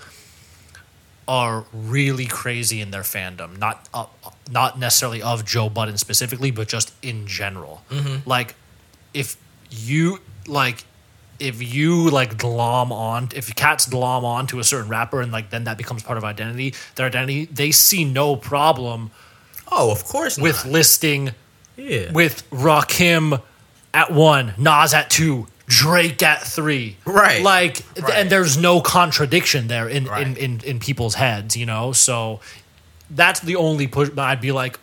[1.29, 3.59] are really crazy in their fandom.
[3.59, 4.07] Not uh,
[4.51, 7.83] not necessarily of Joe Budden specifically, but just in general.
[8.27, 8.55] Like
[9.15, 9.37] if
[9.71, 10.85] you like
[11.39, 15.51] if you like glom on if cats glom on to a certain rapper and like
[15.51, 19.11] then that becomes part of identity their identity they see no problem
[19.73, 20.73] Oh, of course with not.
[20.73, 21.31] listing
[21.77, 22.11] yeah.
[22.13, 23.41] with Rakim
[23.95, 26.97] at one, Nas at two, Drake at three.
[27.05, 27.43] Right.
[27.43, 28.15] Like, Right.
[28.15, 30.37] and there's no contradiction there in, in, Right.
[30.39, 31.93] in, in people's heads, you know?
[31.93, 32.41] So
[33.09, 34.09] that's the only push.
[34.11, 34.79] But I'd be like,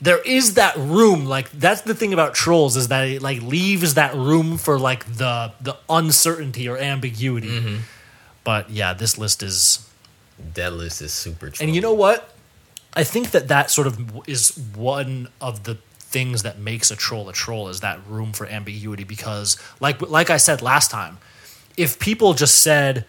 [0.00, 1.24] there is that room.
[1.24, 5.04] Like, that's the thing about trolls is that it like leaves that room for like
[5.06, 7.48] the the uncertainty or ambiguity.
[7.48, 7.76] Mm-hmm.
[8.44, 9.88] But yeah, this list is
[10.54, 11.50] That list is super.
[11.60, 12.32] and you know what?
[12.94, 15.78] I think that that sort of is one of the
[16.10, 20.30] things that makes a troll a troll is that room for ambiguity because like like
[20.30, 21.18] I said last time,
[21.76, 23.04] if people just said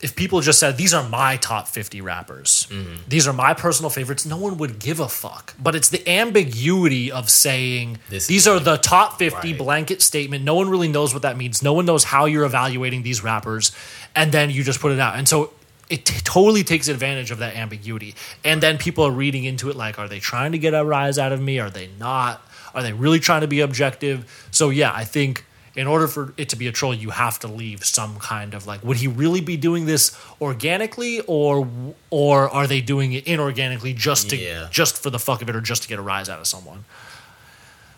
[0.00, 2.68] if people just said these are my top 50 rappers.
[2.70, 3.02] Mm-hmm.
[3.08, 5.54] These are my personal favorites, no one would give a fuck.
[5.60, 9.58] But it's the ambiguity of saying This- these are the top 50 Right.
[9.58, 10.44] blanket statement.
[10.44, 11.62] No one really knows what that means.
[11.64, 13.72] No one knows how you're evaluating these rappers
[14.14, 15.16] and then you just put it out.
[15.16, 15.52] And so
[15.90, 18.14] it t- totally takes advantage of that ambiguity.
[18.44, 21.18] And then people are reading into it like, are they trying to get a rise
[21.18, 21.58] out of me?
[21.58, 22.42] Are they not?
[22.74, 24.30] Are they really trying to be objective?
[24.50, 27.46] So, yeah, I think in order for it to be a troll, you have to
[27.48, 31.68] leave some kind of like, would he really be doing this organically, or
[32.10, 34.66] or are they doing it inorganically just to Yeah.
[34.70, 36.84] just for the fuck of it, or just to get a rise out of someone?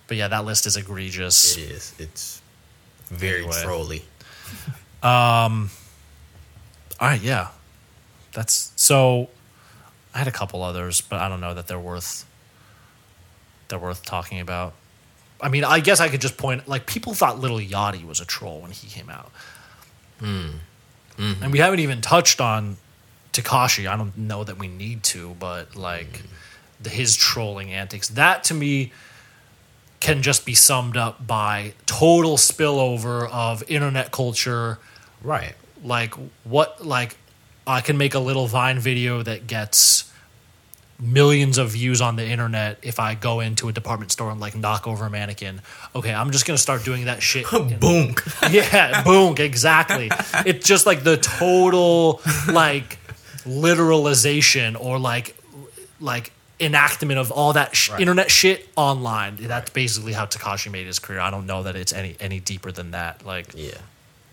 [0.09, 1.57] But yeah, that list is egregious.
[1.57, 1.95] It is.
[1.99, 2.43] It's
[3.09, 3.62] very Anyway.
[3.62, 4.05] trolly.
[5.03, 5.70] Um.
[7.01, 7.49] All right, yeah,
[8.33, 9.28] that's so.
[10.14, 12.26] I had a couple others, but I don't know that they're worth.
[13.68, 14.74] They're worth talking about.
[15.41, 18.24] I mean, I guess I could just point like people thought Lil Yachty was a
[18.24, 19.31] troll when he came out,
[20.18, 20.49] hmm.
[21.16, 21.43] mm-hmm.
[21.43, 22.76] and we haven't even touched on
[23.33, 23.89] Tekashi.
[23.89, 26.26] I don't know that we need to, but like hmm.
[26.81, 28.09] the, his trolling antics.
[28.09, 28.93] That to me
[30.01, 34.78] can just be summed up by total spillover of internet culture
[35.22, 35.55] Right.
[35.85, 36.14] like
[36.45, 37.16] what like
[37.70, 40.10] I can make a little Vine video that gets
[40.98, 44.54] millions of views on the internet if I go into a department store and like
[44.54, 45.62] knock over a mannequin.
[45.94, 47.46] Okay, I'm just gonna start doing that shit.
[47.80, 48.14] Boom.
[48.50, 50.10] yeah, boom, exactly.
[50.44, 52.98] It's just like the total like
[53.46, 55.34] literalization or like
[56.00, 58.00] like enactment of all that sh- Right.
[58.00, 59.36] internet shit online.
[59.40, 61.20] That's basically how Tekashi made his career.
[61.20, 63.24] I don't know that it's any any deeper than that.
[63.24, 63.78] Like Yeah.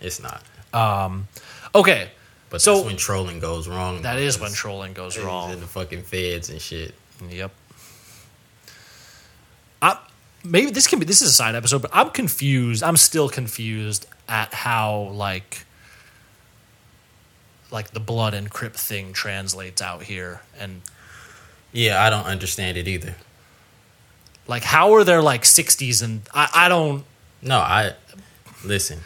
[0.01, 0.43] It's not.
[0.73, 1.27] Um,
[1.73, 2.09] okay,
[2.49, 4.01] But So- that's when trolling goes wrong.
[4.03, 5.51] That is when trolling goes wrong.
[5.51, 6.93] In the fucking feds and shit.
[7.29, 7.51] Yep.
[9.81, 9.99] I,
[10.43, 12.83] maybe this can be this is a side episode, but I'm confused.
[12.83, 15.65] I'm still confused at how like
[17.69, 20.81] like the blood and crip thing translates out here and
[21.73, 23.15] Yeah, I don't understand it either.
[24.47, 27.03] like how are there like 60s and I, I don't
[27.41, 27.93] No, I
[28.63, 28.99] listen.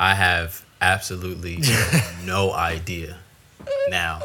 [0.00, 1.60] I have absolutely
[2.24, 3.16] no idea.
[3.88, 4.20] Now,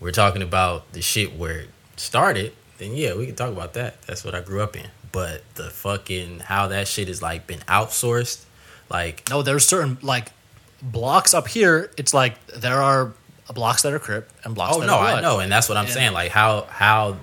[0.00, 2.52] we're talking about the shit where it started.
[2.78, 4.02] Then yeah, we can talk about that.
[4.02, 4.86] That's what I grew up in.
[5.12, 8.44] But the fucking how that shit is like been outsourced,
[8.90, 10.32] like no there's certain like
[10.82, 13.12] blocks up here it's like there are
[13.54, 15.78] blocks that are crip and blocks oh that no, are I know, and that's what
[15.78, 16.12] I'm And- saying.
[16.12, 17.16] Like how how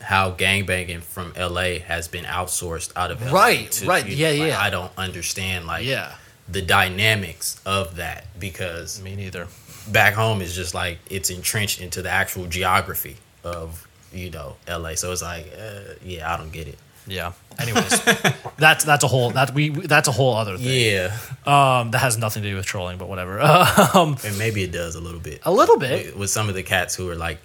[0.00, 4.58] how gangbanging from LA has been outsourced out of LA Right, to- right, yeah, yeah.
[4.58, 6.14] I don't understand like yeah
[6.50, 9.46] the dynamics of that because me neither.
[9.88, 14.94] back home is just like it's entrenched into the actual geography of you know LA.
[14.94, 16.78] So it's like, uh, yeah, I don't get it.
[17.06, 17.32] yeah.
[17.58, 18.00] Anyways.
[18.56, 20.92] That's that's a whole that we that's a whole other thing.
[20.92, 23.38] Yeah, um that has nothing to do with trolling but whatever.
[23.94, 25.40] Um and maybe it does a little bit.
[25.44, 26.06] A little bit.
[26.06, 27.38] With, with some of the cats who are like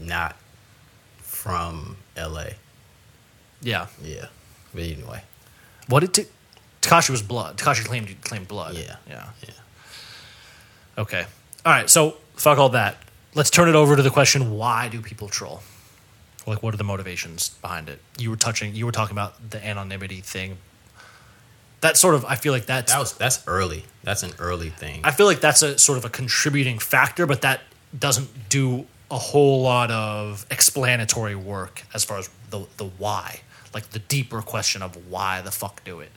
[0.00, 0.36] not
[1.22, 2.46] from LA.
[3.62, 3.86] yeah.
[4.02, 4.26] Yeah,
[4.74, 5.22] but anyway,
[5.88, 6.26] What did T-
[6.82, 7.56] Tekashi was blood?
[7.56, 8.76] Tekashi claimed claimed blood.
[8.76, 8.96] Yeah.
[9.08, 9.50] yeah, Yeah.
[10.98, 11.26] Okay,
[11.64, 11.88] all right.
[11.88, 12.96] So fuck all that.
[13.34, 15.62] Let's turn it over to the question: Why do people troll?
[16.46, 18.00] Like, what are the motivations behind it?
[18.18, 18.74] You were touching.
[18.74, 20.56] You were talking about the anonymity thing.
[21.82, 22.24] That sort of.
[22.24, 22.92] I feel like that's.
[22.92, 23.84] that was that's early.
[24.02, 25.02] That's an early thing.
[25.04, 27.60] I feel like that's a sort of a contributing factor, but that
[27.96, 33.40] doesn't do a whole lot of explanatory work as far as the the why,
[33.74, 36.10] like the deeper question of why the fuck do it.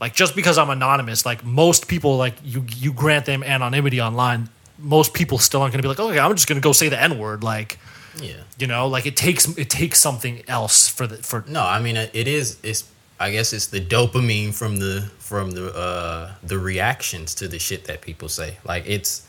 [0.00, 4.48] Like just because I'm anonymous, like most people, like you you grant them anonymity online,
[4.78, 6.88] most people still aren't going to be like, okay, I'm just going to go say
[6.88, 7.78] the n word, like
[8.20, 8.42] yeah.
[8.58, 11.96] you know, like it takes it takes something else for the for No, I mean
[11.96, 12.58] it it is.
[12.62, 12.84] It's
[13.20, 17.84] I guess it's the dopamine from the from the uh the reactions to the shit
[17.86, 18.58] that people say.
[18.64, 19.26] Like it's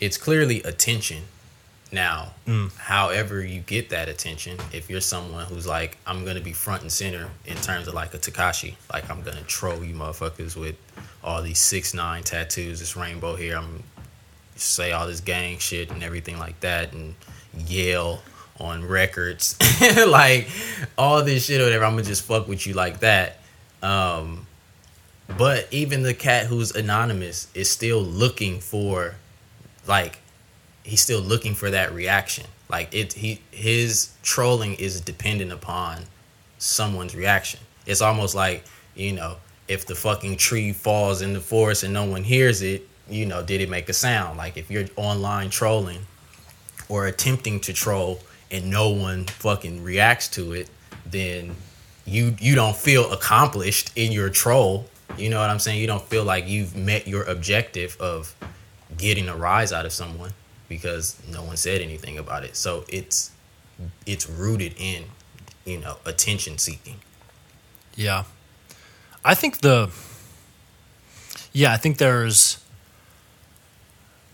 [0.00, 1.24] it's clearly attention.
[1.92, 2.32] Now,
[2.76, 6.90] however you get that attention, if you're someone who's like, I'm gonna be front and
[6.90, 10.76] center in terms of like a Tekashi, like I'm gonna troll you motherfuckers with
[11.22, 13.56] all these six nine tattoos, this rainbow here.
[13.56, 13.84] I'm
[14.56, 17.14] say all this gang shit and everything like that, and
[17.56, 18.22] yell
[18.58, 19.56] on records,
[20.08, 20.48] like
[20.96, 21.84] all this shit or whatever.
[21.84, 23.38] I'm gonna just fuck with you like that.
[23.82, 24.46] Um,
[25.38, 29.16] but even the cat who's anonymous is still looking for,
[29.86, 30.18] like,
[30.86, 32.46] he's still looking for that reaction.
[32.68, 36.04] Like it, he his trolling is dependent upon
[36.58, 37.60] someone's reaction.
[37.84, 38.64] It's almost like
[38.94, 39.36] you know
[39.68, 43.42] if the fucking tree falls in the forest and no one hears it, you know,
[43.42, 44.38] did it make a sound?
[44.38, 46.00] Like if you're online trolling
[46.88, 48.20] or attempting to troll
[48.50, 50.70] and no one fucking reacts to it,
[51.04, 51.56] then
[52.04, 54.86] you you don't feel accomplished in your troll.
[55.16, 55.80] You know what I'm saying?
[55.80, 58.34] You don't feel like you've met your objective of
[58.96, 60.32] getting a rise out of someone
[60.68, 62.56] because no one said anything about it.
[62.56, 63.30] So it's
[64.06, 65.04] it's rooted in,
[65.64, 66.96] you know, attention seeking.
[67.94, 68.24] Yeah.
[69.24, 69.90] I think the
[71.52, 72.62] Yeah, I think there's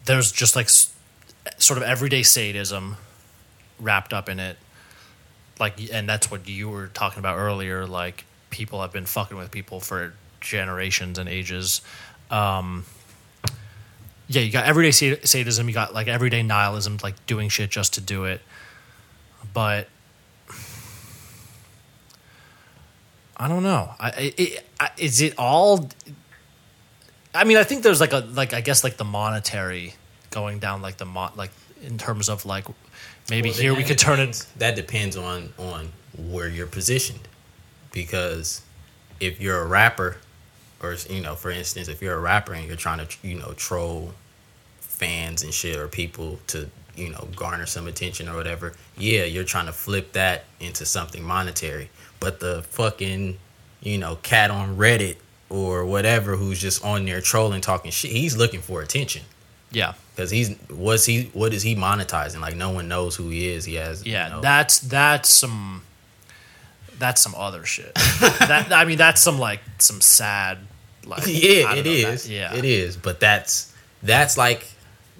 [0.04, 2.96] there's just like sort of everyday sadism
[3.78, 4.58] wrapped up in it.
[5.58, 9.50] Like and that's what you were talking about earlier like people have been fucking with
[9.50, 11.80] people for generations and ages.
[12.30, 12.84] Um
[14.32, 18.00] yeah, you got everyday sadism, you got like everyday nihilism, like doing shit just to
[18.00, 18.40] do it.
[19.52, 19.88] But
[23.36, 23.90] I don't know.
[24.00, 25.88] I, it, I is it all?
[27.34, 29.94] I mean, I think there's like a like I guess like the monetary
[30.30, 31.50] going down like the mon like
[31.82, 32.64] in terms of like
[33.28, 34.46] maybe Well, here we could turn it.
[34.56, 37.28] That depends on on where you're positioned,
[37.92, 38.62] because
[39.20, 40.16] if you're a rapper,
[40.82, 43.52] or you know, for instance, if you're a rapper and you're trying to you know
[43.56, 44.14] troll
[45.03, 49.44] fans and shit or people to you know garner some attention or whatever, yeah, you're
[49.44, 51.90] trying to flip that into something monetary.
[52.20, 53.38] But the fucking
[53.82, 55.16] you know cat on Reddit
[55.50, 59.22] or whatever who's just on there trolling talking shit, he's looking for attention.
[59.72, 62.40] Yeah, Cause he's what's he what is he monetizing?
[62.40, 63.64] Like no one knows who he is.
[63.64, 64.28] He has yeah.
[64.28, 65.82] you know, That's that's some
[66.98, 67.92] that's some other shit.
[68.20, 70.59] that I mean, that's some like some sad.
[71.05, 72.24] Like yeah, it know, is.
[72.24, 72.96] that- yeah, it is.
[72.96, 74.71] But that's that's like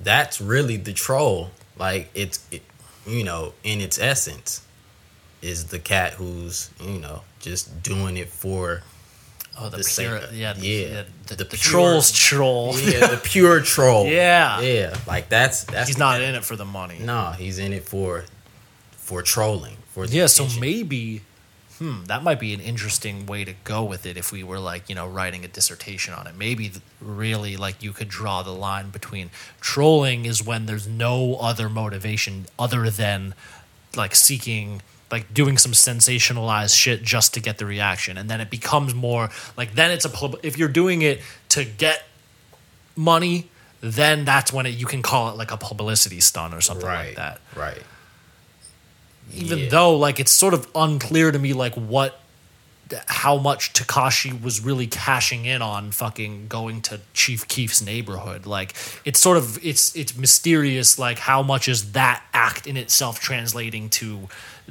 [0.03, 1.51] that's really the troll.
[1.79, 2.63] Like it's it,
[3.07, 4.63] you know in its essence
[5.41, 8.83] is the cat who's you know just doing it for
[9.59, 12.75] Oh, the, the pure, yeah, yeah, yeah, the, the the, pure- trolls troll.
[12.81, 14.07] yeah the pure troll.
[14.07, 14.61] Yeah.
[14.63, 14.97] yeah.
[15.07, 16.99] Like that's that's He's not in it for the money.
[16.99, 18.25] No, he's in it for
[18.93, 19.77] for trolling.
[19.89, 21.21] For the Yeah, so maybe,
[21.83, 24.89] hmm, that might be an interesting way to go with it if we were like,
[24.89, 26.37] you know, writing a dissertation on it.
[26.37, 26.71] Maybe
[27.01, 29.31] really like you could draw the line between
[29.61, 33.35] trolling is when there's no other motivation other than
[33.97, 34.81] like seeking
[35.11, 39.29] like doing some sensationalized shit just to get the reaction and then it becomes more
[39.57, 41.21] like then it's a pub- if you're doing it
[41.51, 42.05] to get
[42.97, 43.49] money
[43.83, 47.09] then that's when it, you can call it like a publicity stunt or something right
[47.09, 47.83] like that Right.
[49.35, 49.69] Even Yeah.
[49.71, 52.19] though like it's sort of unclear to me like what
[53.07, 58.75] how much Tekashi was really cashing in on fucking going to Chief Keef's neighborhood like
[59.07, 63.89] it's sort of it's it's mysterious like how much is that act in itself translating
[63.89, 64.29] to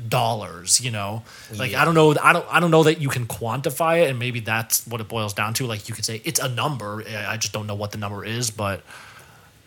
[0.08, 1.24] dollars you know
[1.56, 1.82] like Yeah.
[1.82, 4.39] I don't know I don't I don't know that you can quantify it and maybe
[4.39, 7.54] that's what it boils down to like you could say it's a number I just
[7.54, 8.84] don't know what the number is but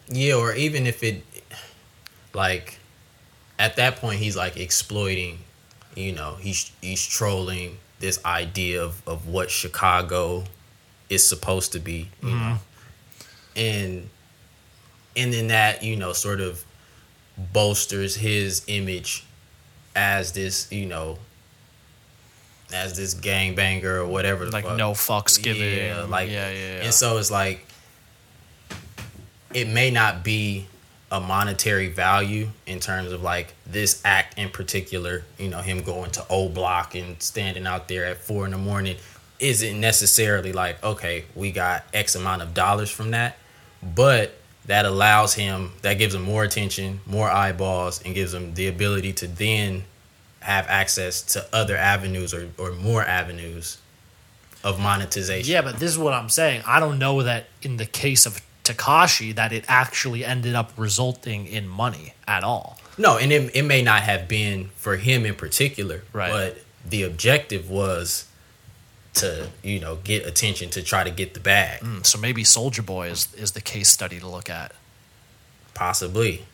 [0.09, 1.25] Yeah, or even if it
[2.35, 2.79] like
[3.65, 5.39] at that point he's like exploiting,
[5.95, 10.45] you know, he's he's trolling this idea of, of what Chicago
[11.09, 12.39] is supposed to be, you mm-hmm.
[12.39, 12.57] know.
[13.57, 14.11] And
[15.17, 16.63] and then that, you know, sort of
[17.55, 19.25] bolsters his image
[19.97, 21.19] as this, you know,
[22.71, 24.45] as this gangbanger or whatever.
[24.51, 24.77] like fuck.
[24.77, 26.85] no fucks given Yeah, like yeah yeah, yeah.
[26.85, 27.67] And so it's like
[29.55, 30.67] it may not be
[31.15, 36.11] a monetary value in terms of like this act in particular, you know, him going
[36.11, 38.97] to O Block and standing out there at four in the morning
[39.39, 43.37] isn't necessarily like, okay, we got X amount of dollars from that.
[43.81, 44.35] But
[44.67, 49.13] that allows him, that gives him more attention, more eyeballs, and gives him the ability
[49.13, 49.85] to then
[50.41, 53.79] have access to other avenues or, or more avenues
[54.65, 55.53] of monetization.
[55.53, 56.63] Yeah, but this is what I'm saying.
[56.67, 61.47] I don't know that in the case of Tekashi that it actually ended up resulting
[61.47, 62.79] in money at all.
[62.97, 66.31] No, and it, it may not have been for him in particular, Right.
[66.31, 66.59] but
[66.89, 68.27] the objective was
[69.15, 71.81] to, you know, get attention to try to get the bag.
[71.81, 74.73] Mm, So maybe Soulja Boy is is the case study to look at.
[75.75, 76.45] Possibly.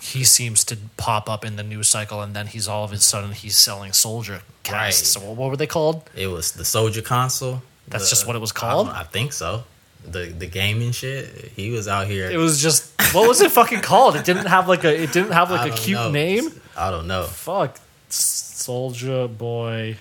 [0.00, 2.98] He seems to pop up in the news cycle, and then he's all of a
[2.98, 5.16] sudden he's selling Soldier casts.
[5.16, 5.22] Right.
[5.24, 6.08] So what were they called?
[6.14, 7.62] It was the Soulja console.
[7.88, 8.86] That's The- just what it was called?
[8.88, 9.64] don't- I, think so.
[10.04, 11.52] The the gaming shit.
[11.56, 12.30] He was out here.
[12.30, 14.16] It was just what was it fucking called?
[14.16, 16.10] It didn't have like a it didn't have like a cute know.
[16.10, 16.60] name.
[16.76, 17.24] I don't know.
[17.24, 19.96] Fuck, Soulja Boy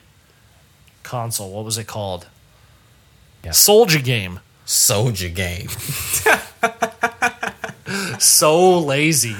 [1.03, 1.51] console.
[1.51, 2.27] What was it called?
[3.43, 4.39] SouljaGame.
[4.65, 5.69] Soldier Game.
[8.19, 9.35] So lazy.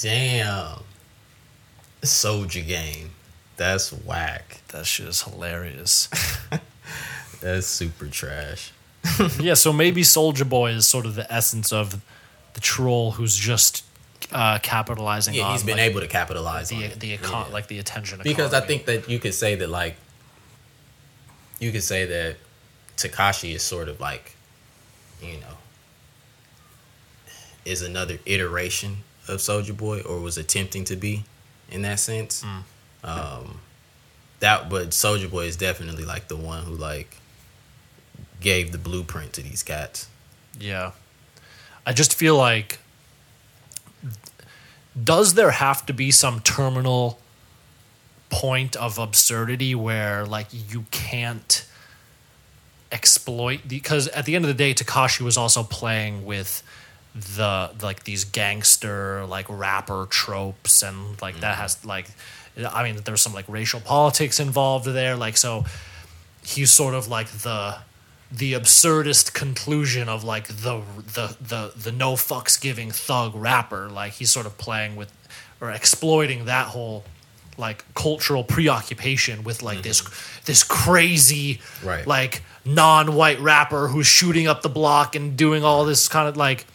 [0.00, 0.80] Damn.
[2.02, 3.08] SouljaGame.
[3.56, 4.62] That's whack.
[4.68, 6.08] That shit is hilarious.
[7.40, 8.72] That's super trash.
[9.40, 12.00] yeah, so maybe Soulja Boy is sort of the essence of
[12.54, 13.84] the troll who's just
[14.32, 17.00] uh, capitalizing Yeah, on he's been like, able to capitalize on the it.
[17.00, 17.52] the econ- Yeah.
[17.52, 19.96] like the attention because I think that you could say that like
[21.60, 22.36] you could say that
[22.96, 24.34] Tekashi is sort of like
[25.22, 25.56] you know
[27.64, 28.98] is another iteration
[29.28, 31.24] of Soulja Boy or was attempting to be
[31.70, 32.44] in that sense.
[33.04, 33.60] Um
[34.40, 37.16] that but Soulja Boy is definitely like the one who like
[38.40, 40.08] gave the blueprint to these cats.
[40.58, 40.92] Yeah.
[41.86, 42.78] I just feel like
[45.02, 47.18] does there have to be some terminal
[48.30, 51.66] point of absurdity where like you can't
[52.90, 56.62] exploit because at the end of the day Tekashi was also playing with
[57.14, 61.62] the like these gangster like rapper tropes and like that mm-hmm.
[61.62, 62.10] has like
[62.70, 65.64] I mean there's some like racial politics involved there like so
[66.44, 67.76] he's sort of like the
[68.30, 70.82] the absurdist conclusion of like the
[71.14, 73.88] the the the no fucks giving thug rapper.
[73.88, 75.12] Like he's sort of playing with
[75.60, 77.04] or exploiting that whole
[77.56, 80.42] like cultural preoccupation with like this mm-hmm.
[80.44, 82.06] this crazy Right.
[82.06, 86.66] like non-white rapper who's shooting up the block and doing all this kind of like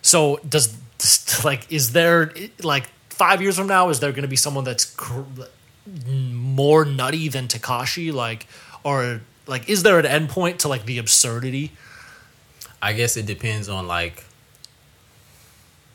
[0.00, 0.76] so does
[1.44, 2.32] like is there
[2.62, 5.20] like 5 years from now is there going to be someone that's cr-
[6.32, 8.46] more nutty than Tekashi like
[8.82, 11.72] or like is there an endpoint to like the absurdity
[12.82, 14.24] I guess it depends on like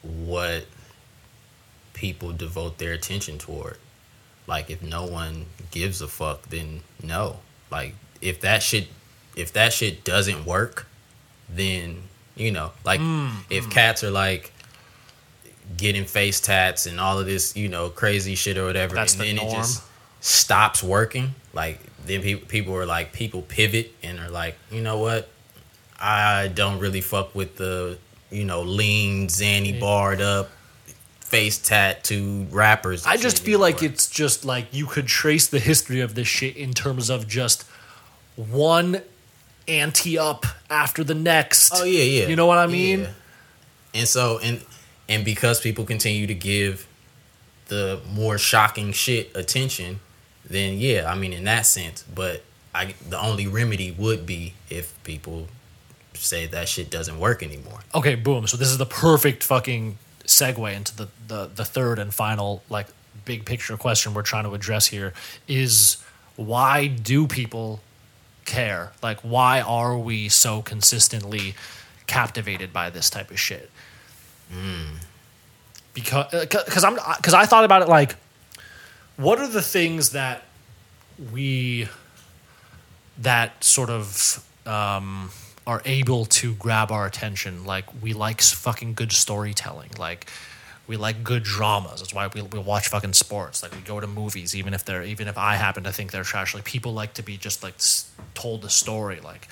[0.01, 0.65] what
[1.93, 3.77] people devote their attention toward.
[4.47, 7.39] Like if no one gives a fuck, then no.
[7.69, 8.87] Like if that shit
[9.35, 10.87] if that shit doesn't work,
[11.49, 12.03] then
[12.37, 13.71] you know, like mm, if mm.
[13.71, 14.53] cats are like
[15.75, 19.21] getting face tats and all of this, you know, crazy shit or whatever, That's and
[19.21, 19.49] the then norm.
[19.49, 19.83] it just
[20.21, 21.35] stops working.
[21.53, 25.29] Like then people people are like people pivot and are like, you know what?
[25.99, 27.97] I don't really fuck with the
[28.29, 30.49] you know lean Zanny barred up
[31.27, 33.05] face tattooed rappers.
[33.05, 36.55] I just feel like it's just like you could trace the history of this shit
[36.55, 37.63] in terms of just
[38.37, 39.01] one
[39.67, 41.71] ante up after the next.
[41.75, 42.27] Oh yeah, yeah.
[42.27, 43.01] You know what I mean?
[43.01, 43.11] Yeah.
[43.93, 44.63] And so and
[45.09, 46.87] and because people continue to give
[47.67, 49.99] the more shocking shit attention,
[50.47, 52.03] then yeah, I mean in that sense.
[52.03, 52.43] But
[52.73, 55.47] I the only remedy would be if people
[56.13, 57.81] say that shit doesn't work anymore.
[57.93, 58.47] Okay, boom.
[58.47, 62.87] So this is the perfect fucking segue into the, the, the third and final like
[63.25, 65.13] big picture question we're trying to address here
[65.47, 65.97] is
[66.35, 67.81] why do people
[68.45, 68.91] care?
[69.01, 71.55] Like why are we so consistently
[72.07, 73.69] captivated by this type of shit?
[74.51, 74.97] Hmm.
[75.93, 78.15] Because uh, cuz I'm cuz I thought about it like
[79.17, 80.43] what are the things that
[81.31, 81.89] we
[83.19, 85.31] that sort of um,
[85.65, 87.65] are able to grab our attention.
[87.65, 89.91] Like we like fucking good storytelling.
[89.97, 90.27] Like
[90.87, 91.99] we like good dramas.
[91.99, 93.63] That's why we, we watch fucking sports.
[93.63, 96.23] Like we go to movies, even if they're even if I happen to think they're
[96.23, 96.53] trash.
[96.53, 97.75] Like people like to be just like
[98.33, 99.19] told the story.
[99.19, 99.47] Like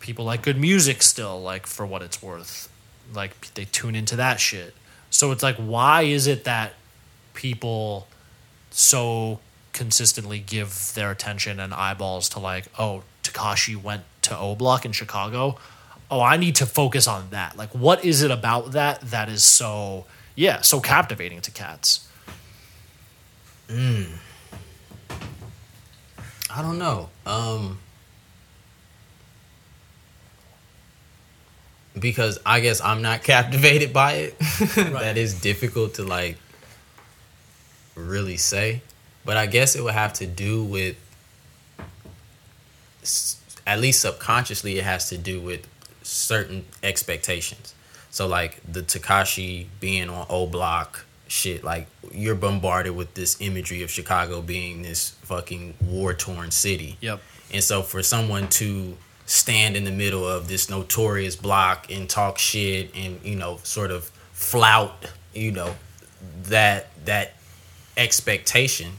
[0.00, 1.40] people like good music still.
[1.40, 2.72] Like for what it's worth.
[3.12, 4.74] Like they tune into that shit.
[5.10, 6.72] So it's like, why is it that
[7.34, 8.06] people
[8.72, 9.40] so
[9.72, 14.92] consistently give their attention and eyeballs to like, oh, Tekashi went to O Block in
[14.92, 15.56] Chicago.
[16.10, 17.56] Oh, I need to focus on that.
[17.56, 20.04] Like, what is it about that that is so,
[20.34, 22.08] yeah, so captivating to cats?
[26.54, 27.08] I don't know.
[27.24, 27.78] Um
[31.98, 34.38] because I guess I'm not captivated by it.
[34.76, 36.36] that is difficult to like
[37.94, 38.82] really say.
[39.24, 40.96] But I guess it would have to do with
[43.66, 45.66] at least subconsciously it has to do with
[46.02, 47.74] certain expectations.
[48.10, 53.82] So like the Tekashi being on O Block shit, like you're bombarded with this imagery
[53.82, 56.98] of Chicago being this fucking war torn city.
[57.00, 57.20] Yep.
[57.52, 58.96] And so for someone to
[59.26, 63.90] stand in the middle of this notorious block and talk shit and, you know, sort
[63.90, 65.74] of flout, you know,
[66.44, 67.34] that that
[67.96, 68.92] expectation,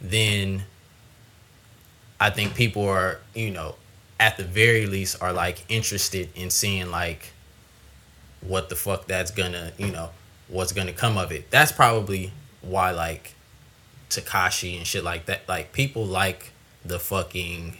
[0.00, 0.64] then
[2.20, 3.76] I think people are, you know,
[4.20, 7.32] at the very least are like interested in seeing like
[8.40, 10.10] what the fuck that's gonna, you know,
[10.48, 11.50] what's gonna come of it.
[11.50, 13.34] That's probably why like
[14.10, 15.48] Tekashi and shit like that.
[15.48, 16.52] Like people like
[16.84, 17.78] the fucking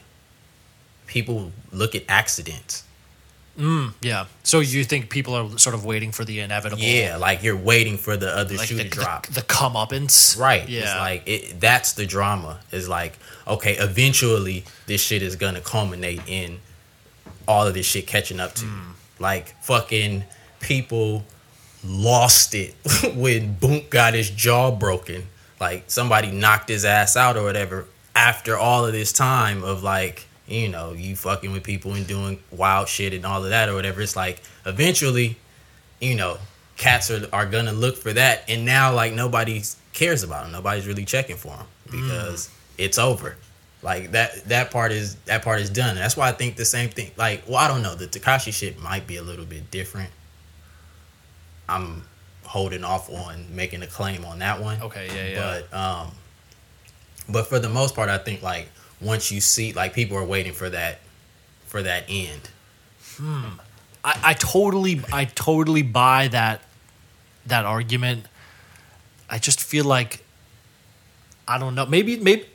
[1.06, 2.84] people look at accidents.
[3.59, 4.27] Mm, yeah.
[4.43, 6.83] So you think people are sort of waiting for the inevitable?
[6.83, 9.27] Yeah, like you're waiting for the other Like shoe the, to drop.
[9.27, 10.39] the, the comeuppance.
[10.39, 10.69] Right.
[10.69, 10.81] Yeah.
[10.81, 12.61] It's like it, that's the drama.
[12.73, 16.59] Is like, okay, eventually this shit is gonna culminate in
[17.47, 18.73] all of this shit catching up to you.
[18.73, 19.21] Mm.
[19.21, 20.25] Like fucking
[20.61, 21.25] people
[21.85, 22.75] lost it
[23.15, 25.25] when Boonk got his jaw broken.
[25.61, 27.87] Like somebody knocked his ass out or whatever
[28.17, 32.39] after all of this time of like, you know, you fucking with people and doing
[32.51, 34.03] wild shit and all of that or whatever.
[34.03, 35.39] It's like eventually
[36.05, 36.39] you know,
[36.77, 39.62] cats are, are gonna look for that, and now like nobody
[39.93, 40.53] cares about them.
[40.53, 43.37] Nobody's really checking for them because it's over.
[43.83, 45.97] Like that that part is that part is done.
[45.97, 47.11] That's why I think the same thing.
[47.16, 47.95] Like, well, I don't know.
[47.95, 50.11] The Tekashi shit might be a little bit different.
[51.69, 52.05] I'm
[52.45, 54.81] holding off on making a claim on that one.
[54.83, 55.61] Okay, yeah, yeah.
[55.71, 56.11] But um,
[57.29, 58.69] but for the most part, I think like
[59.01, 61.01] once you see like people are waiting for that
[61.66, 62.51] for that end.
[63.16, 63.45] Hmm.
[64.05, 66.62] I, I totally I totally buy that
[67.47, 68.27] that argument.
[69.29, 70.25] I just feel like
[71.47, 71.85] I don't know.
[71.85, 72.47] Maybe maybe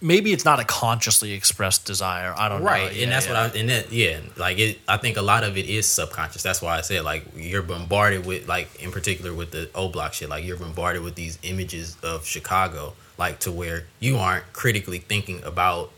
[0.00, 2.34] maybe it's not a consciously expressed desire.
[2.36, 2.66] I don't know.
[2.70, 3.42] right Yeah, and that's yeah.
[3.44, 6.42] what i and that yeah like it i think a lot of it is subconscious
[6.42, 10.14] that's why i said like you're bombarded with like in particular with the o block
[10.14, 14.98] shit like you're bombarded with these images of chicago like to where you aren't critically
[14.98, 15.90] thinking about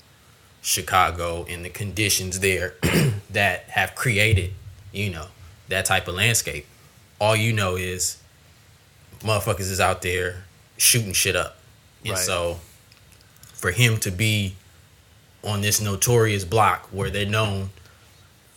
[0.61, 2.74] chicago and the conditions there
[3.31, 4.53] that have created
[4.93, 5.27] you know
[5.69, 6.66] that type of landscape
[7.20, 8.20] all you know is
[9.20, 10.44] motherfuckers is out there
[10.77, 11.57] shooting shit up
[12.05, 12.19] and Right.
[12.19, 12.61] so
[13.55, 14.57] for him to be
[15.44, 17.70] on this notorious block where they're known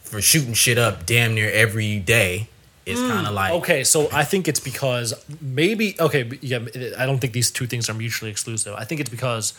[0.01, 2.47] for shooting shit up damn near every day.
[2.85, 6.59] It's kind of like Okay, so I think it's because maybe okay, yeah.
[6.97, 8.75] I don't think these two things are mutually exclusive.
[8.77, 9.53] I think it's because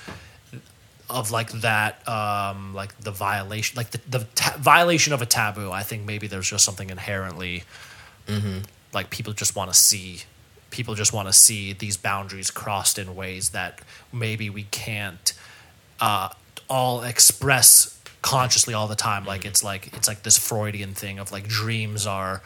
[1.08, 5.70] of like that, um, like the violation, like the, the ta- violation of a taboo.
[5.70, 7.64] I think maybe there's just something inherently,
[8.92, 10.22] like people just want to see,
[10.70, 13.80] people just want to see these boundaries crossed in ways that
[14.12, 15.32] maybe we can't
[16.00, 16.30] uh,
[16.68, 19.24] all express consciously all the time.
[19.24, 22.42] Like it's like it's like this Freudian thing of like dreams are,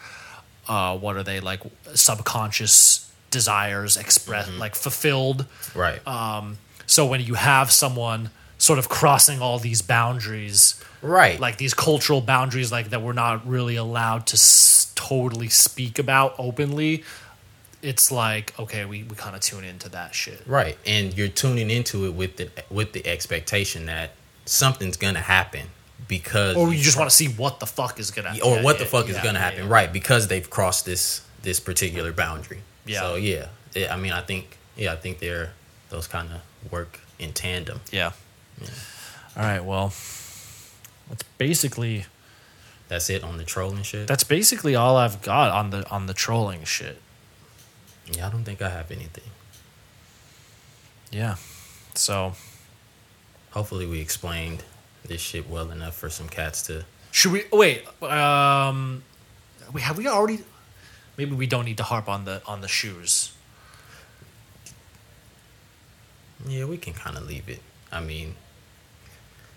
[0.71, 1.61] uh, what are they like
[1.93, 5.45] subconscious desires expressed like fulfilled.
[5.75, 6.01] right,
[6.85, 12.21] So when you have someone sort of crossing all these boundaries, right, like these cultural
[12.21, 17.03] boundaries, like that we're not really allowed to s- totally speak about openly.
[17.81, 20.41] It's like okay, we, we kind of tune into that shit.
[20.45, 24.11] right, and you're tuning into it with the with the expectation that
[24.45, 25.67] something's gonna happen
[26.07, 28.77] because Or you just want to see what the fuck is gonna or yeah, what
[28.77, 29.91] the yeah, fuck is yeah, gonna yeah, happen, right?
[29.91, 32.61] Because they've crossed this this particular boundary.
[32.85, 32.99] Yeah.
[33.01, 35.53] So yeah, Yeah, I mean, I think yeah, I think they're
[35.89, 37.81] those kind of work in tandem.
[37.91, 38.11] Yeah.
[39.35, 39.63] All right.
[39.63, 39.93] Well,
[41.09, 42.05] that's basically
[42.89, 44.07] That's it on the trolling shit.
[44.07, 46.97] that's basically all I've got on the on the trolling shit.
[48.11, 49.29] yeah, I don't think I have anything.
[51.11, 51.35] Yeah.
[51.95, 52.33] So
[53.51, 54.63] Hopefully, we explained
[55.11, 56.85] this shit well enough for some cats to.
[57.11, 57.83] should we wait?
[58.01, 59.03] Um,
[59.73, 60.39] we have we already?
[61.17, 63.33] Maybe we don't need to harp on the on the shoes.
[66.47, 67.61] Yeah, we can kind of leave it.
[67.91, 68.35] I mean,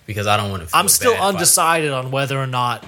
[0.06, 0.76] because I don't want to.
[0.76, 2.84] I'm still undecided on whether or not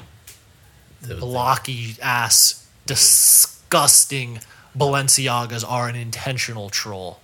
[1.01, 4.41] The, blocky ass, disgusting
[4.77, 7.21] Balenciagas are an intentional troll.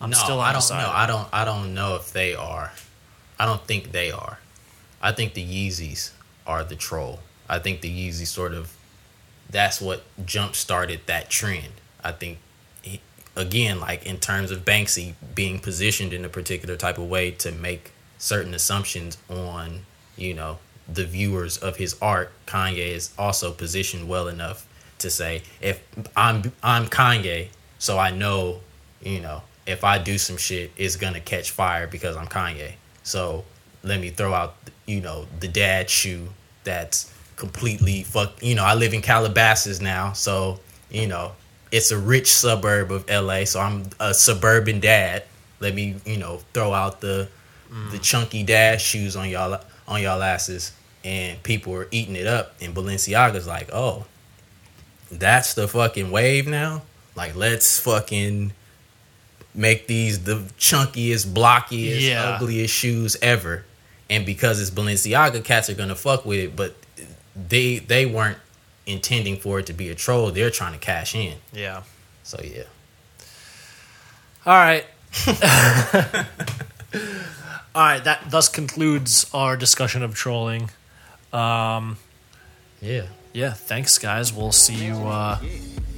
[0.00, 0.90] I'm no, still I don't know.
[0.92, 1.28] I don't.
[1.32, 2.72] I don't know if they are.
[3.38, 4.38] I don't think they are.
[5.02, 6.12] I think the Yeezys
[6.46, 7.20] are the troll.
[7.48, 8.74] I think the Yeezy sort of.
[9.50, 11.74] That's what jump started that trend.
[12.02, 12.38] I think,
[13.36, 17.52] again, like in terms of Banksy being positioned in a particular type of way to
[17.52, 19.80] make certain assumptions on,
[20.16, 20.58] you know,
[20.88, 22.32] the viewers of his art.
[22.46, 24.66] Kanye is also positioned well enough
[24.98, 25.82] to say, if
[26.16, 27.48] I'm I'm Kanye,
[27.78, 28.60] so I know,
[29.02, 32.72] you know, if I do some shit, it's gonna catch fire because I'm Kanye.
[33.04, 33.44] So
[33.84, 34.56] let me throw out,
[34.86, 36.28] you know, the dad shoe
[36.64, 38.42] that's completely fuck.
[38.42, 40.58] You know, I live in Calabasas now, so
[40.90, 41.32] you know,
[41.70, 43.44] it's a rich suburb of LA.
[43.44, 45.24] So I'm a suburban dad.
[45.60, 47.28] Let me, you know, throw out the
[47.70, 47.90] mm.
[47.90, 50.72] the chunky dad shoes on y'all on y'all asses,
[51.04, 52.54] and people are eating it up.
[52.60, 54.06] And Balenciaga's like, oh,
[55.10, 56.82] that's the fucking wave now.
[57.16, 58.52] Like, let's fucking
[59.54, 62.36] make these the chunkiest, blockiest, Yeah.
[62.36, 63.64] ugliest shoes ever.
[64.10, 66.56] And because it's Balenciaga, cats are gonna fuck with it.
[66.56, 66.74] But
[67.36, 68.38] they they weren't
[68.86, 70.30] intending for it to be a troll.
[70.30, 71.38] They're trying to cash in.
[71.52, 71.82] yeah.
[72.22, 72.64] So yeah.
[74.46, 74.84] All right.
[77.74, 80.70] All right, that thus concludes our discussion of trolling.
[81.32, 81.96] Um,
[82.80, 83.06] Yeah.
[83.32, 84.32] Yeah, thanks, guys.
[84.32, 85.40] We'll see you uh,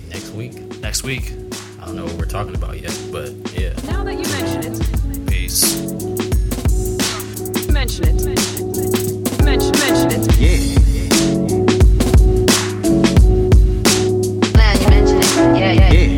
[0.09, 0.81] next week.
[0.81, 1.33] Next week.
[1.81, 3.73] I don't know what we're talking about yet, but yeah.
[3.87, 5.27] Now that you mention it.
[5.27, 5.77] Peace.
[7.71, 8.25] Mention it.
[9.45, 10.27] Mention, mention it.
[10.39, 10.59] Yeah.
[14.57, 15.59] Now you mention it.
[15.59, 15.93] Yeah, yeah.
[15.93, 16.16] yeah.